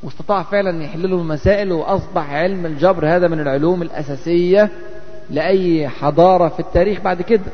[0.03, 4.69] واستطاع فعلا يحل له المسائل وأصبح علم الجبر هذا من العلوم الأساسية
[5.29, 7.51] لأي حضارة في التاريخ بعد كده.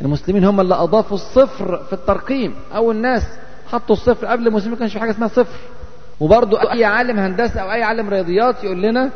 [0.00, 2.54] المسلمين هم اللي أضافوا الصفر في الترقيم.
[2.74, 3.22] أول ناس
[3.72, 5.58] حطوا الصفر قبل المسلمين ما كانش في حاجة اسمها صفر.
[6.20, 9.10] وبرضه أي عالم هندسة أو أي عالم رياضيات يقول لنا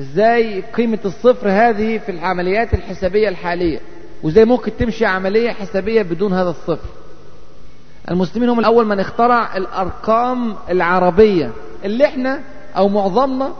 [0.00, 3.80] إزاي قيمة الصفر هذه في العمليات الحسابية الحالية
[4.22, 6.97] وإزاي ممكن تمشي عملية حسابية بدون هذا الصفر.
[8.10, 11.50] المسلمين هم الأول من اخترع الأرقام العربية.
[11.84, 12.40] اللي إحنا
[12.76, 13.52] أو معظمنا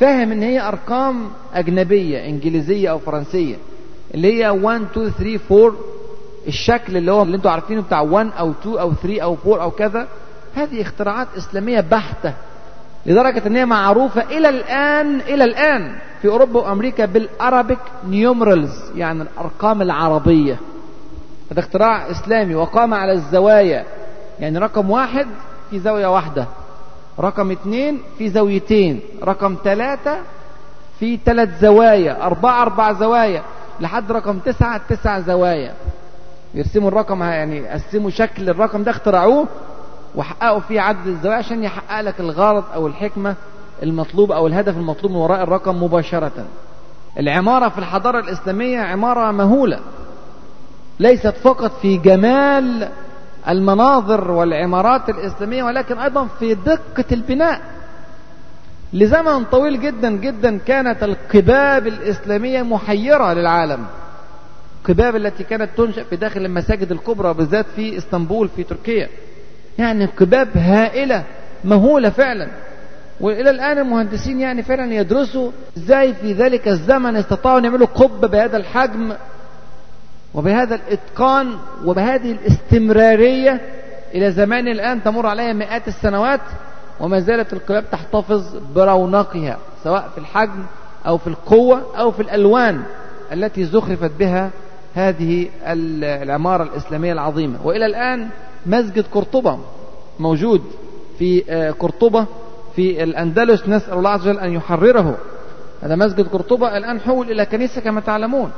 [0.00, 3.56] فاهم إن هي أرقام أجنبية إنجليزية أو فرنسية.
[4.14, 5.76] اللي هي 1 2 3 4
[6.48, 9.70] الشكل اللي هو اللي أنتوا عارفينه بتاع 1 أو 2 أو 3 أو 4 أو
[9.70, 10.08] كذا.
[10.54, 12.32] هذه اختراعات إسلامية بحتة
[13.06, 17.78] لدرجة إن هي معروفة إلى الآن إلى الآن في أوروبا وأمريكا بالأرابيك
[18.08, 20.58] نيومرالز يعني الأرقام العربية.
[21.52, 23.84] هذا اختراع إسلامي وقام على الزوايا.
[24.40, 25.26] يعني رقم واحد
[25.70, 26.46] في زاوية واحدة
[27.20, 30.18] رقم اثنين في زاويتين رقم ثلاثة
[30.98, 33.42] في ثلاث زوايا أربعة أربع زوايا
[33.80, 35.74] لحد رقم تسعة تسع زوايا.
[36.54, 39.46] يرسموا الرقم يعني قسموا شكل الرقم ده اخترعوه
[40.16, 43.34] وحققوا فيه عدد الزوايا عشان يحقق لك الغرض أو الحكمة
[43.82, 46.44] المطلوب أو الهدف المطلوب من وراء الرقم مباشرة.
[47.18, 49.80] العمارة في الحضارة الإسلامية عمارة مهولة.
[51.02, 52.88] ليست فقط في جمال
[53.48, 57.60] المناظر والعمارات الإسلامية ولكن أيضا في دقة البناء.
[58.92, 63.86] لزمن طويل جدا جدا كانت القباب الإسلامية محيرة للعالم.
[64.82, 69.08] القباب التي كانت تنشأ في داخل المساجد الكبرى بالذات في إسطنبول في تركيا.
[69.78, 71.24] يعني قباب هائلة
[71.64, 72.48] مهولة فعلا.
[73.20, 78.56] وإلى الآن المهندسين يعني فعلا يدرسوا إزاي في ذلك الزمن استطاعوا أن يعملوا قبة بهذا
[78.56, 79.12] الحجم.
[80.34, 83.60] وبهذا الإتقان وبهذه الاستمرارية
[84.14, 86.40] إلى زمان الآن تمر عليها مئات السنوات
[87.00, 90.64] وما زالت القباب تحتفظ برونقها سواء في الحجم
[91.06, 92.82] أو في القوة أو في الألوان
[93.32, 94.50] التي زخرفت بها
[94.94, 97.58] هذه العمارة الإسلامية العظيمة.
[97.64, 98.28] وإلى الآن
[98.66, 99.58] مسجد قرطبة
[100.20, 100.62] موجود
[101.18, 101.40] في
[101.78, 102.26] قرطبة
[102.76, 105.18] في الأندلس نسأل الله عز وجل أن يحرره.
[105.82, 108.50] هذا مسجد قرطبة الآن حول إلى كنيسة كما تعلمون.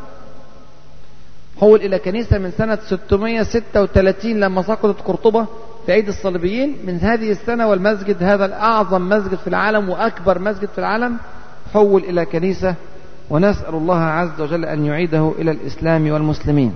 [1.61, 5.47] حول إلى كنيسة من سنة 636 لما سقطت قرطبة
[5.87, 6.77] في عيد الصليبيين.
[6.87, 11.17] من هذه السنة والمسجد هذا الأعظم مسجد في العالم وأكبر مسجد في العالم.
[11.75, 12.75] حول إلى كنيسة
[13.31, 16.75] ونسأل الله عز وجل أن يعيده إلى الإسلام والمسلمين.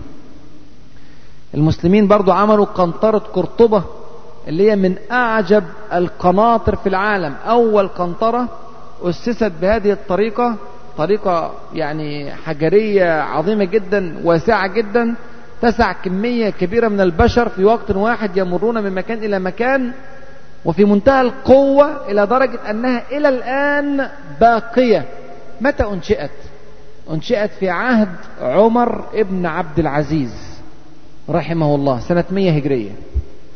[1.54, 3.84] المسلمين برضو عملوا قنطرة قرطبة
[4.48, 7.34] اللي هي من أعجب القناطر في العالم.
[7.46, 8.48] أول قنطرة
[9.02, 10.56] أسست بهذه الطريقة
[10.98, 15.14] طريقة يعني حجرية عظيمة جدا واسعة جدا
[15.62, 19.92] تسع كمية كبيرة من البشر في وقت واحد يمرون من مكان إلى مكان
[20.64, 24.08] وفي منتهى القوة إلى درجة أنها إلى الآن
[24.40, 25.04] باقية.
[25.60, 26.30] متى أنشئت؟
[27.10, 28.08] أنشئت في عهد
[28.40, 30.60] عمر ابن عبد العزيز
[31.30, 32.90] رحمه الله سنة 100 هجرية.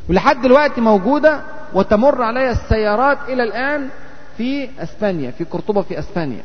[0.08, 1.40] ولحد دلوقتي موجودة
[1.74, 3.88] وتمر عليها السيارات إلى الآن
[4.36, 6.42] في أسبانيا في قرطبة في أسبانيا.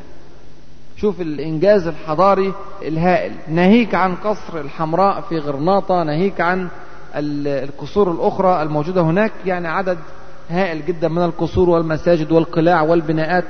[1.00, 3.32] شوف الإنجاز الحضاري الهائل.
[3.48, 6.68] ناهيك عن قصر الحمراء في غرناطة ناهيك عن
[7.16, 9.98] القصور الأخرى الموجودة هناك يعني عدد
[10.50, 13.44] هائل جدا من القصور والمساجد والقلاع والبناءات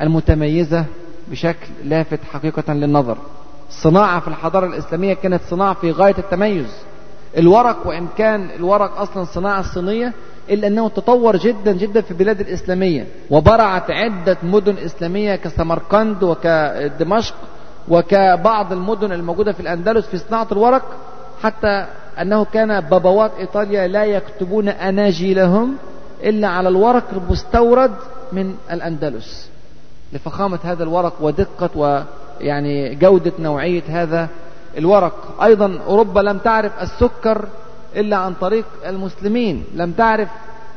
[0.00, 0.84] المتميزة
[1.28, 3.16] بشكل لافت حقيقة للنظر.
[3.68, 6.74] الصناعة في الحضارة الإسلامية كانت صناعة في غاية التميز.
[7.38, 10.12] الورق وإن كان الورق أصلا صناعة صينية
[10.50, 17.34] إلا أنه تطور جدا جدا في البلاد الإسلامية وبرعت عدة مدن إسلامية كسمرقند وكدمشق
[17.88, 20.82] وكبعض المدن الموجودة في الأندلس في صناعة الورق
[21.42, 21.86] حتى
[22.20, 25.76] أنه كان بابوات إيطاليا لا يكتبون أناجيلهم
[26.24, 27.94] إلا على الورق المستورد
[28.32, 29.48] من الأندلس.
[30.12, 31.70] لفخامة هذا الورق ودقة
[32.40, 34.28] ويعني جودة نوعية هذا
[34.78, 35.42] الورق.
[35.42, 37.44] أيضا أوروبا لم تعرف السكر
[37.98, 39.64] إلا عن طريق المسلمين.
[39.74, 40.28] لم تعرف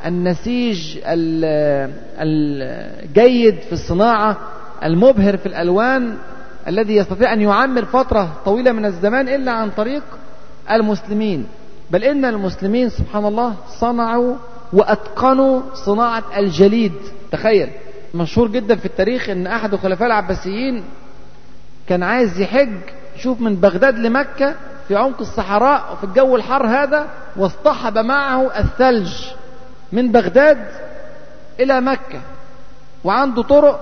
[0.05, 0.97] النسيج
[2.22, 4.38] الجيد في الصناعة
[4.84, 6.17] المبهر في الألوان
[6.67, 10.03] الذي يستطيع أن يعمر فترة طويلة من الزمان إلا عن طريق
[10.72, 11.45] المسلمين.
[11.91, 14.36] بل إن المسلمين سبحان الله صنعوا
[14.74, 16.93] وأتقنوا صناعة الجليد.
[17.32, 17.69] تخيل
[18.13, 20.84] مشهور جدا في التاريخ إن أحد الخلفاء العباسيين
[21.89, 22.78] كان عايز يحج
[23.17, 24.55] شوف من بغداد لمكة
[24.92, 29.14] في عمق الصحراء وفي الجو الحار هذا واصطحب معه الثلج
[29.92, 30.66] من بغداد
[31.60, 32.22] إلى مكة.
[33.04, 33.80] وعنده طرق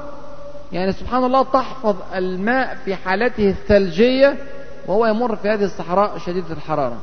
[0.72, 4.38] يعني سبحان الله تحفظ الماء في حالته الثلجية
[4.88, 6.97] وهو يمر في هذه الصحراء شديدة الحرارة.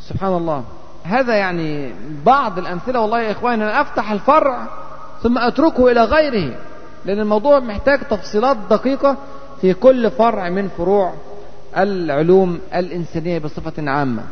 [0.00, 0.64] سبحان الله.
[1.04, 4.66] هذا يعني بعض الأمثلة والله يا إخواني أنا أفتح الفرع
[5.22, 6.56] ثم أتركه إلى غيره
[7.04, 9.16] لأن الموضوع محتاج تفصيلات دقيقة
[9.60, 11.14] في كل فرع من فروع
[11.76, 14.22] العلوم الإنسانية بصفة عامة.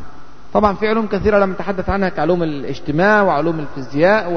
[0.53, 4.31] طبعا في علوم كثيرة لم نتحدث عنها كعلوم الاجتماع وعلوم الفيزياء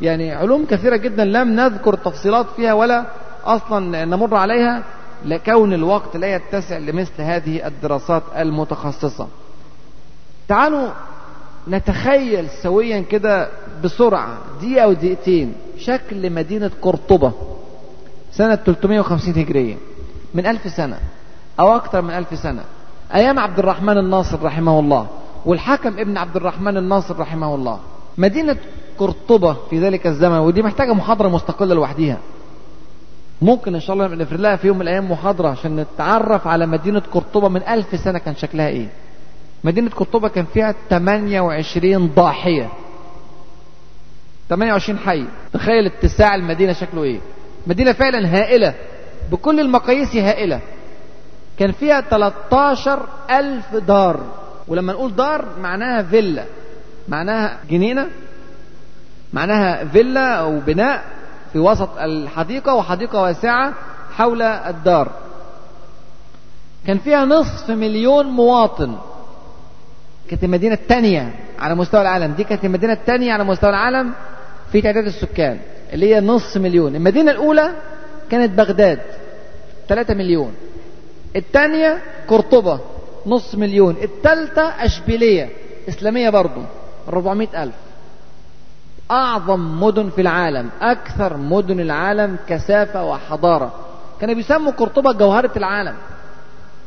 [0.00, 3.06] ويعني علوم كثيرة جدا لم نذكر تفصيلات فيها ولا
[3.44, 4.82] أصلا نمر عليها
[5.24, 9.28] لكون الوقت لا يتسع لمثل هذه الدراسات المتخصصة.
[10.48, 10.88] تعالوا
[11.68, 13.48] نتخيل سويا كده
[13.84, 17.32] بسرعة دقيقة دقيقتين شكل مدينة قرطبة
[18.32, 19.76] سنة 350 هجرية
[20.34, 20.98] من ألف سنة.
[21.60, 22.62] أو أكثر من ألف سنة.
[23.14, 25.06] أيام عبد الرحمن الناصر رحمه الله
[25.46, 27.78] والحكم ابن عبد الرحمن الناصر رحمه الله.
[28.18, 28.56] مدينة
[28.98, 32.18] قرطبة في ذلك الزمن ودي محتاجة محاضرة مستقلة لوحدها
[33.42, 37.02] ممكن إن شاء الله نفرد لها في يوم من الأيام محاضرة عشان نتعرف على مدينة
[37.12, 38.88] قرطبة من ألف سنة كان شكلها إيه.
[39.64, 42.68] مدينة قرطبة كان فيها 28 ضاحية.
[44.48, 45.24] 28 حي.
[45.52, 47.20] تخيل اتساع المدينة شكله إيه.
[47.66, 48.74] مدينة فعلا هائلة.
[49.32, 50.60] بكل المقاييس هائلة.
[51.58, 54.20] كان فيها 13 ألف دار.
[54.68, 56.44] ولما نقول دار معناها فيلا.
[57.08, 58.06] معناها جنينة
[59.32, 61.04] معناها فيلا أو بناء
[61.52, 63.72] في وسط الحديقة وحديقة واسعة
[64.12, 65.10] حول الدار.
[66.86, 68.96] كان فيها نصف مليون مواطن.
[70.30, 72.32] كانت المدينة الثانية على مستوى العالم.
[72.32, 74.12] دي كانت المدينة الثانية على مستوى العالم
[74.72, 75.58] في تعداد السكان
[75.92, 76.96] اللي هي نص مليون.
[76.96, 77.70] المدينة الأولى
[78.30, 79.00] كانت بغداد
[79.88, 80.54] 3 مليون.
[81.36, 82.80] الثانية قرطبة
[83.26, 83.96] نص مليون.
[84.02, 85.50] الثالثة أشبيلية
[85.88, 86.60] إسلامية برضو
[87.08, 87.74] 400 ألف.
[89.10, 93.72] أعظم مدن في العالم أكثر مدن العالم كثافة وحضارة.
[94.20, 95.94] كانوا بيسموا قرطبة جوهرة العالم.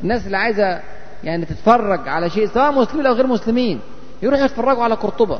[0.01, 0.79] الناس اللي عايزة
[1.23, 3.79] يعني تتفرج على شيء سواء مسلمين أو غير مسلمين
[4.21, 5.39] يروحوا يتفرجوا على قرطبة.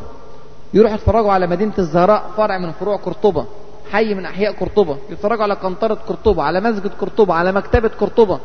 [0.74, 3.46] يروحوا يتفرجوا على مدينة الزهراء فرع من فروع قرطبة.
[3.92, 4.98] حي من أحياء قرطبة.
[5.10, 8.40] يتفرجوا على قنطرة قرطبة على مسجد قرطبة على مكتبة قرطبة.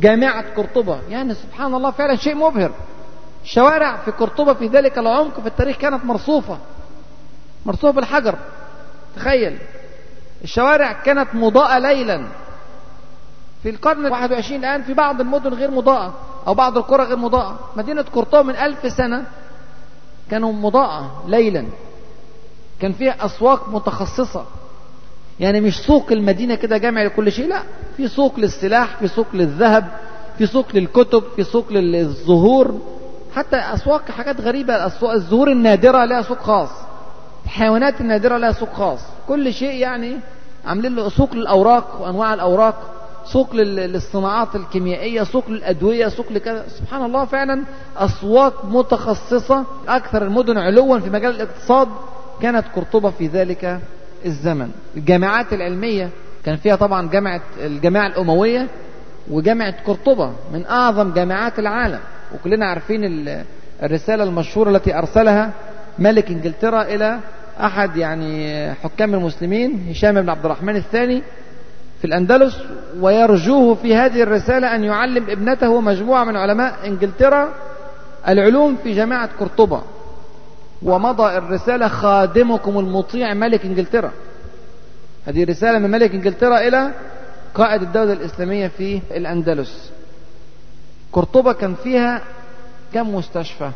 [0.00, 1.00] جامعة قرطبة.
[1.08, 2.72] يعني سبحان الله فعلا شيء مبهر.
[3.44, 6.58] الشوارع في قرطبة في ذلك العمق في التاريخ كانت مرصوفة.
[7.66, 8.34] مرصوفة بالحجر.
[9.16, 9.58] تخيل.
[10.44, 12.26] الشوارع كانت مضاءة ليلا.
[13.62, 16.14] في القرن الواحد وعشرين الآن في بعض المدن غير مضاءة
[16.46, 17.58] أو بعض القرى غير مضاءة.
[17.76, 19.24] مدينة قرطبة من ألف سنة
[20.30, 21.66] كانوا مضاءة ليلا.
[22.80, 24.44] كان فيها أسواق متخصصة.
[25.40, 27.62] يعني مش سوق المدينة كده جامع لكل شيء لا
[27.96, 29.86] في سوق للسلاح في سوق للذهب
[30.38, 32.80] في سوق للكتب في سوق للزهور
[33.34, 36.68] حتى أسواق حاجات غريبة الأسواق الزهور النادرة لها سوق خاص
[37.44, 40.16] الحيوانات النادرة لها سوق خاص كل شيء يعني
[40.66, 42.74] عاملين له سوق للأوراق وأنواع الأوراق
[43.24, 47.62] سوق للصناعات الكيميائية سوق للأدوية سوق لكذا سبحان الله فعلا
[47.96, 51.88] أسواق متخصصة أكثر المدن علوا في مجال الاقتصاد
[52.42, 53.80] كانت قرطبة في ذلك
[54.26, 54.70] الزمن.
[54.96, 56.10] الجامعات العلمية
[56.44, 58.66] كان فيها طبعا جامعة الجامعة الأموية
[59.30, 62.00] وجامعة قرطبة من أعظم جامعات العالم.
[62.34, 63.00] وكلنا عارفين
[63.82, 65.50] الرسالة المشهورة التي أرسلها
[65.98, 67.18] ملك إنجلترا إلى
[67.60, 71.22] أحد يعني حكام المسلمين هشام بن عبد الرحمن الثاني
[71.98, 72.56] في الأندلس
[73.00, 77.48] ويرجوه في هذه الرسالة أن يعلم ابنته مجموعة من علماء إنجلترا
[78.28, 79.82] العلوم في جامعة قرطبة.
[80.82, 84.10] ومضى الرسالة خادمكم المطيع ملك إنجلترا.
[85.26, 86.90] هذه رسالة من ملك إنجلترا إلى
[87.54, 89.90] قائد الدولة الإسلامية في الأندلس.
[91.12, 92.22] قرطبة كان فيها
[92.94, 93.70] كم مستشفى؟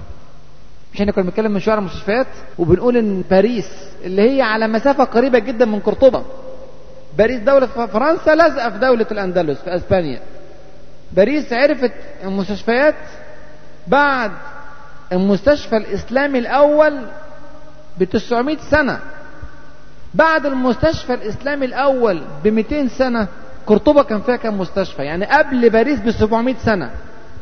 [0.94, 2.26] مش إحنا كنا بنتكلم من شوية المستشفيات
[2.58, 3.70] وبنقول إن باريس
[4.04, 6.24] اللي هي على مسافة قريبة جدا من قرطبة.
[7.18, 10.20] باريس دولة فرنسا لازقة في دولة الأندلس في أسبانيا.
[11.12, 11.92] باريس عرفت
[12.24, 12.94] المستشفيات
[13.86, 14.30] بعد
[15.12, 17.00] المستشفى الإسلامي الأول
[17.98, 19.00] ب 900 سنة.
[20.14, 23.28] بعد المستشفى الإسلامي الأول ب 200 سنة
[23.66, 26.90] قرطبة كان فيها كم مستشفى؟ يعني قبل باريس ب 700 سنة.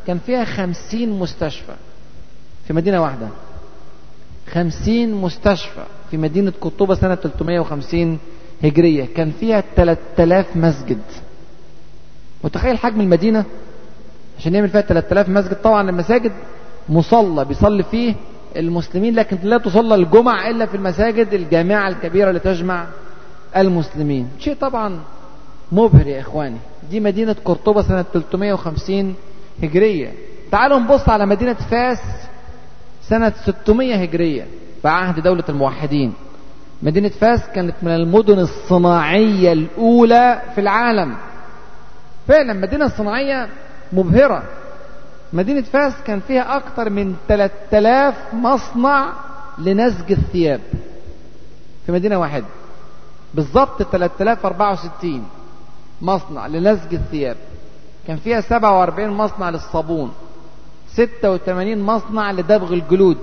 [0.07, 1.73] كان فيها 50 مستشفى
[2.67, 3.27] في مدينة واحدة.
[4.53, 8.19] 50 مستشفى في مدينة قرطبة سنة 350
[8.63, 9.05] هجرية.
[9.15, 11.01] كان فيها 3000 مسجد.
[12.43, 13.45] متخيل حجم المدينة؟
[14.39, 16.31] عشان يعمل فيها 3000 مسجد طبعا المساجد
[16.89, 18.15] مصلى بيصلي فيه
[18.57, 22.85] المسلمين لكن لا تصلى الجمع إلا في المساجد الجامعة الكبيرة اللي تجمع
[23.57, 24.29] المسلمين.
[24.39, 24.99] شيء طبعا
[25.71, 26.57] مبهر يا إخواني.
[26.89, 29.15] دي مدينة قرطبة سنة 350
[29.63, 30.11] هجرية.
[30.51, 31.99] تعالوا نبص على مدينة فاس
[33.01, 34.47] سنة 600 هجرية
[34.83, 36.13] بعهد دولة الموحدين.
[36.83, 41.15] مدينة فاس كانت من المدن الصناعية الأولى في العالم.
[42.27, 43.47] فعلا مدينة صناعية
[43.93, 44.43] مبهرة.
[45.33, 49.13] مدينة فاس كان فيها أكثر من 3000 مصنع
[49.57, 50.61] لنسج الثياب
[51.85, 52.45] في مدينة واحدة.
[53.33, 55.25] بالضبط 3064
[56.01, 57.37] مصنع لنسج الثياب.
[58.07, 60.11] كان فيها 47 مصنع للصابون
[60.93, 63.17] 86 مصنع لدبغ الجلود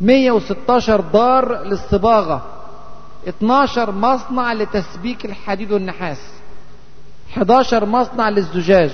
[0.00, 2.42] 116 دار للصباغة
[3.28, 6.18] 12 مصنع لتسبيك الحديد والنحاس
[7.32, 8.92] 11 مصنع للزجاج.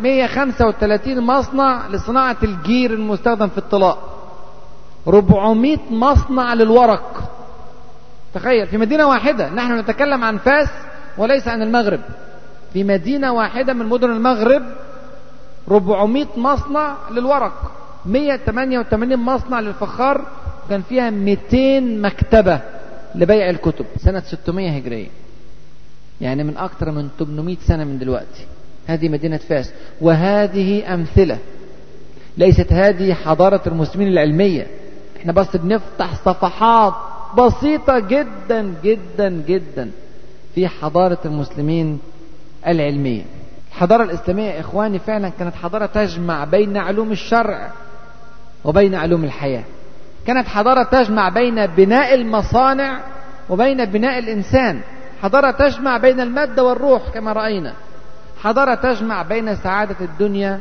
[0.00, 3.98] 135 مصنع لصناعة الجير المستخدم في الطلاء
[5.08, 7.30] 400 مصنع للورق.
[8.34, 10.68] تخيل في مدينة واحدة نحن نتكلم عن فاس
[11.18, 12.00] وليس عن المغرب.
[12.72, 14.62] في مدينة واحدة من مدن المغرب
[15.70, 17.72] 400 مصنع للورق.
[18.06, 20.24] 188 مصنع للفخار
[20.66, 22.60] وكان فيها 200 مكتبة
[23.14, 23.86] لبيع الكتب.
[23.96, 25.08] سنة 600 هجرية.
[26.20, 28.46] يعني من أكثر من 800 سنة من دلوقتي.
[28.86, 29.72] هذه مدينة فاس.
[30.00, 31.38] وهذه أمثلة.
[32.38, 34.66] ليست هذه حضارة المسلمين العلمية.
[35.16, 36.94] إحنا بس بنفتح صفحات
[37.38, 39.90] بسيطة جدا جدا جدا
[40.54, 41.98] في حضارة المسلمين
[42.66, 43.22] العلمية.
[43.68, 47.70] الحضارة الإسلامية يا إخواني فعلا كانت حضارة تجمع بين علوم الشرع
[48.64, 49.64] وبين علوم الحياة.
[50.26, 53.00] كانت حضارة تجمع بين بناء المصانع
[53.50, 54.80] وبين بناء الإنسان.
[55.22, 57.74] حضارة تجمع بين المادة والروح كما رأينا.
[58.42, 60.60] حضارة تجمع بين سعادة الدنيا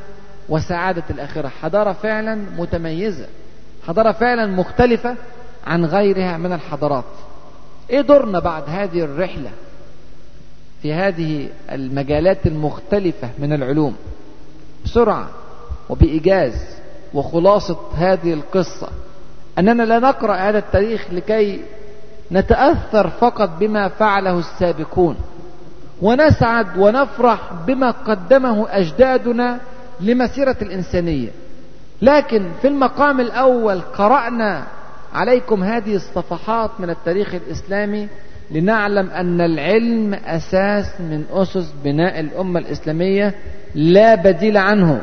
[0.49, 1.47] وسعادة الآخرة.
[1.47, 3.27] حضارة فعلا متميزة.
[3.87, 5.15] حضارة فعلا مختلفة
[5.67, 7.03] عن غيرها من الحضارات.
[7.89, 9.49] إيه دورنا بعد هذه الرحلة
[10.81, 13.95] في هذه المجالات المختلفة من العلوم؟
[14.85, 15.29] بسرعة
[15.89, 16.53] وبإيجاز
[17.13, 18.87] وخلاصة هذه القصة.
[19.59, 21.61] أننا لا نقرأ هذا التاريخ لكي
[22.31, 25.15] نتأثر فقط بما فعله السابقون.
[26.01, 29.59] ونسعد ونفرح بما قدمه أجدادنا
[30.01, 31.29] لمسيرة الإنسانية.
[32.01, 34.63] لكن في المقام الأول قرأنا
[35.13, 38.07] عليكم هذه الصفحات من التاريخ الإسلامي
[38.51, 43.33] لنعلم أن العلم أساس من أسس بناء الأمة الإسلامية
[43.75, 45.01] لا بديل عنه.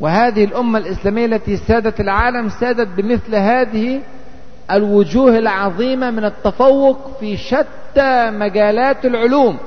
[0.00, 4.00] وهذه الأمة الإسلامية التي سادت العالم سادت بمثل هذه
[4.70, 7.85] الوجوه العظيمة من التفوق في شتى
[8.30, 9.58] مجالات العلوم.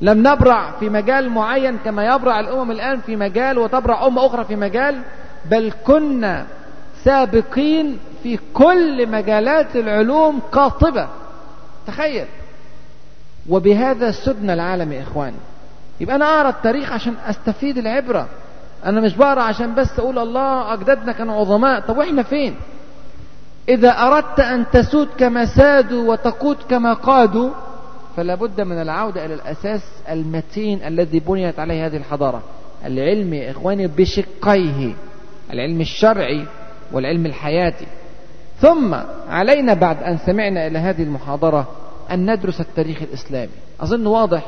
[0.00, 4.56] لم نبرع في مجال معين كما يبرع الأمم الآن في مجال وتبرع أمة أخرى في
[4.56, 5.00] مجال
[5.50, 6.46] بل كنا
[7.04, 11.08] سابقين في كل مجالات العلوم قاطبة
[11.86, 12.26] تخيل.
[13.48, 15.36] وبهذا سدنا العالم يا إخواني.
[16.00, 18.28] يبقى أنا أقرأ التاريخ عشان أستفيد العبرة.
[18.84, 21.80] أنا مش بقرأ عشان بس أقول الله أجدادنا كانوا عظماء.
[21.80, 22.56] طب وإحنا فين؟
[23.68, 27.50] إذا أردت أن تسود كما سادوا وتقود كما قادوا
[28.16, 32.42] فلا بد من العودة إلى الأساس المتين الذي بنيت عليه هذه الحضارة.
[32.84, 34.92] العلم يا إخواني بشقيه
[35.52, 36.46] العلم الشرعي
[36.92, 37.86] والعلم الحياتي.
[38.60, 38.94] ثم
[39.28, 41.68] علينا بعد أن سمعنا إلى هذه المحاضرة
[42.10, 43.52] أن ندرس التاريخ الإسلامي.
[43.80, 44.46] أظن واضح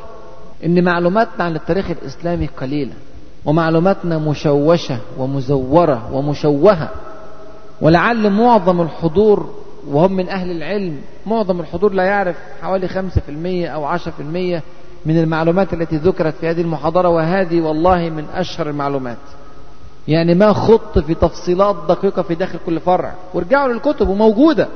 [0.65, 2.93] أن معلوماتنا عن التاريخ الإسلامي قليلة
[3.45, 6.89] ومعلوماتنا مشوشة ومزورة ومشوهة.
[7.81, 9.49] ولعل معظم الحضور
[9.87, 14.19] وهم من أهل العلم معظم الحضور لا يعرف حوالي خمسة في المية أو عشرة في
[14.19, 14.63] المية
[15.05, 19.17] من المعلومات التي ذكرت في هذه المحاضرة وهذه والله من أشهر المعلومات.
[20.07, 23.13] يعني ما خط في تفصيلات دقيقة في داخل كل فرع.
[23.33, 24.67] وارجعوا للكتب وموجودة.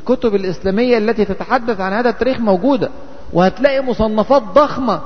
[0.00, 2.90] الكتب الإسلامية التي تتحدث عن هذا التاريخ موجودة.
[3.32, 5.00] وهتلاقي مصنفات ضخمة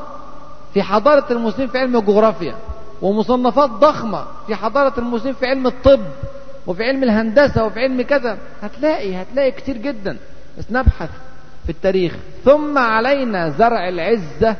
[0.74, 2.54] في حضارة المسلمين في علم الجغرافيا
[3.02, 6.00] ومصنفات ضخمة في حضارة المسلمين في علم الطب.
[6.66, 10.16] وفي علم الهندسة وفي علم كذا هتلاقي هتلاقي كتير جدا.
[10.58, 11.10] بس نبحث
[11.64, 12.12] في التاريخ.
[12.44, 14.56] ثم علينا زرع العزة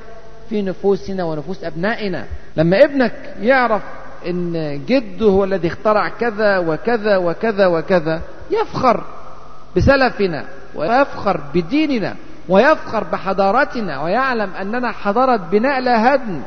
[0.49, 2.25] في نفوسنا ونفوس أبنائنا.
[2.57, 3.83] لما ابنك يعرف
[4.27, 9.05] إن جده هو الذي اخترع كذا وكذا وكذا وكذا يفخر
[9.77, 10.45] بسلفنا
[10.75, 12.15] ويفخر بديننا
[12.49, 16.43] ويفخر بحضارتنا ويعلم أننا حضارة بناء لا هدم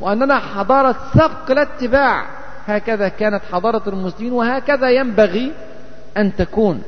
[0.00, 2.26] وأننا حضارة سبق لا اتباع.
[2.66, 5.52] هكذا كانت حضارة المسلمين وهكذا ينبغي
[6.16, 6.82] أن تكون.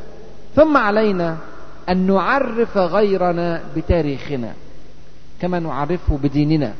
[0.56, 1.36] ثم علينا
[1.88, 4.52] أن نعرف غيرنا بتاريخنا
[5.40, 6.72] كما نعرفه بديننا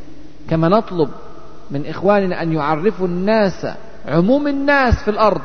[0.51, 1.11] كما نطلب
[1.70, 3.66] من إخواننا أن يعرفوا الناس
[4.09, 5.42] عموم الناس في الأرض.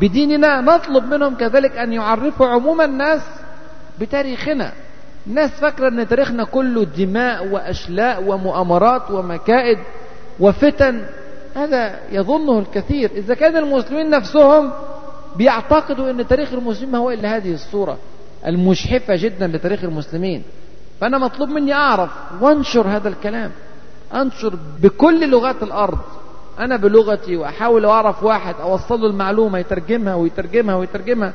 [0.00, 3.22] بديننا نطلب منهم كذلك أن يعرفوا عموم الناس
[4.00, 4.72] بتاريخنا.
[5.26, 9.78] الناس فاكرة أن تاريخنا كله دماء وأشلاء ومؤامرات ومكائد
[10.40, 11.04] وفتن
[11.54, 13.10] هذا يظنه الكثير.
[13.10, 14.70] إذا كان المسلمين نفسهم
[15.36, 17.98] بيعتقدوا أن تاريخ المسلمين هو إلا هذه الصورة
[18.46, 20.42] المشحفة جدا لتاريخ المسلمين.
[21.00, 23.50] فأنا مطلوب مني أعرف وانشر هذا الكلام.
[24.14, 25.98] أنشر بكل لغات الأرض.
[26.58, 31.32] أنا بلغتي وأحاول أعرف واحد أوصل له المعلومة يترجمها ويترجمها ويترجمها.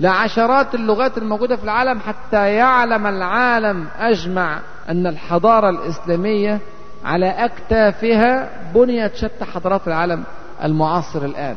[0.00, 6.60] لعشرات اللغات الموجودة في العالم حتى يعلم العالم أجمع أن الحضارة الإسلامية
[7.04, 10.24] على أكتافها بنيت شتى حضارات العالم
[10.64, 11.56] المعاصر الآن.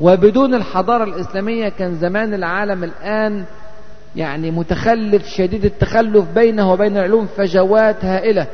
[0.00, 3.44] وبدون الحضارة الإسلامية كان زمان العالم الآن
[4.16, 8.46] يعني متخلف شديد التخلف بينه وبين العلوم فجوات هائلة.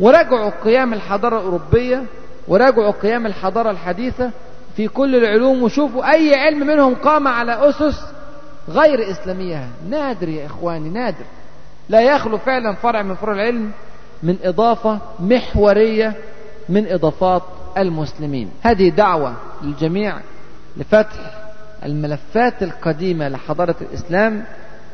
[0.00, 2.02] وراجعوا قيام الحضارة الأوروبية
[2.48, 4.30] وراجعوا قيام الحضارة الحديثة
[4.76, 8.04] في كل العلوم وشوفوا أي علم منهم قام على أسس
[8.68, 9.68] غير إسلامية.
[9.90, 11.24] نادر يا إخواني نادر.
[11.88, 13.70] لا يخلو فعلا فرع من فروع العلم
[14.22, 16.14] من إضافة محورية
[16.68, 17.42] من إضافات
[17.78, 18.50] المسلمين.
[18.62, 20.16] هذه دعوة للجميع
[20.76, 21.34] لفتح
[21.84, 24.44] الملفات القديمة لحضارة الإسلام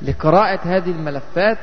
[0.03, 1.59] لقراءة هذه الملفات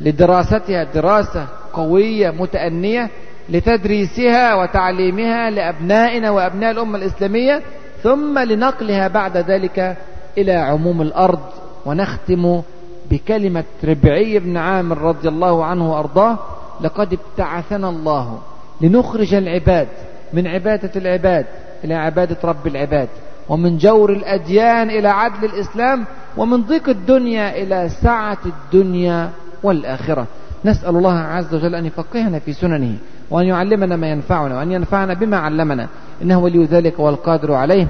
[0.00, 3.10] لدراستها دراسة قوية متأنية
[3.48, 7.62] لتدريسها وتعليمها لأبنائنا وأبناء الأمة الإسلامية
[8.02, 9.96] ثم لنقلها بعد ذلك
[10.38, 11.40] إلى عموم الأرض.
[11.86, 12.62] ونختم
[13.10, 16.38] بكلمة ربعي بن عامر رضي الله عنه وأرضاه
[16.80, 18.38] لقد ابتعثنا الله
[18.80, 19.88] لنخرج العباد
[20.32, 21.46] من عبادة العباد
[21.84, 23.08] إلى عبادة رب العباد
[23.48, 26.04] ومن جور الأديان إلى عدل الإسلام
[26.36, 29.30] ومن ضيق الدنيا إلى سعة الدنيا
[29.62, 30.26] والآخرة.
[30.64, 32.96] نسأل الله عز وجل أن يفقهنا في سننه
[33.30, 35.88] وأن يعلمنا ما ينفعنا وأن ينفعنا بما علمنا.
[36.22, 37.86] إنه ولي ذلك والقادر عليه.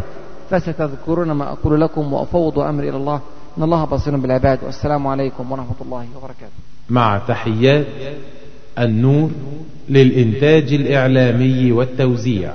[0.50, 3.20] فستذكرون ما أقول لكم وأفوض أمري إلى الله.
[3.58, 4.58] إن الله بصير بالعباد.
[4.64, 6.52] والسلام عليكم ورحمة الله وبركاته.
[6.90, 7.86] مع تحيات
[8.78, 9.30] النور
[9.88, 12.52] للإنتاج الإعلامي والتوزيع.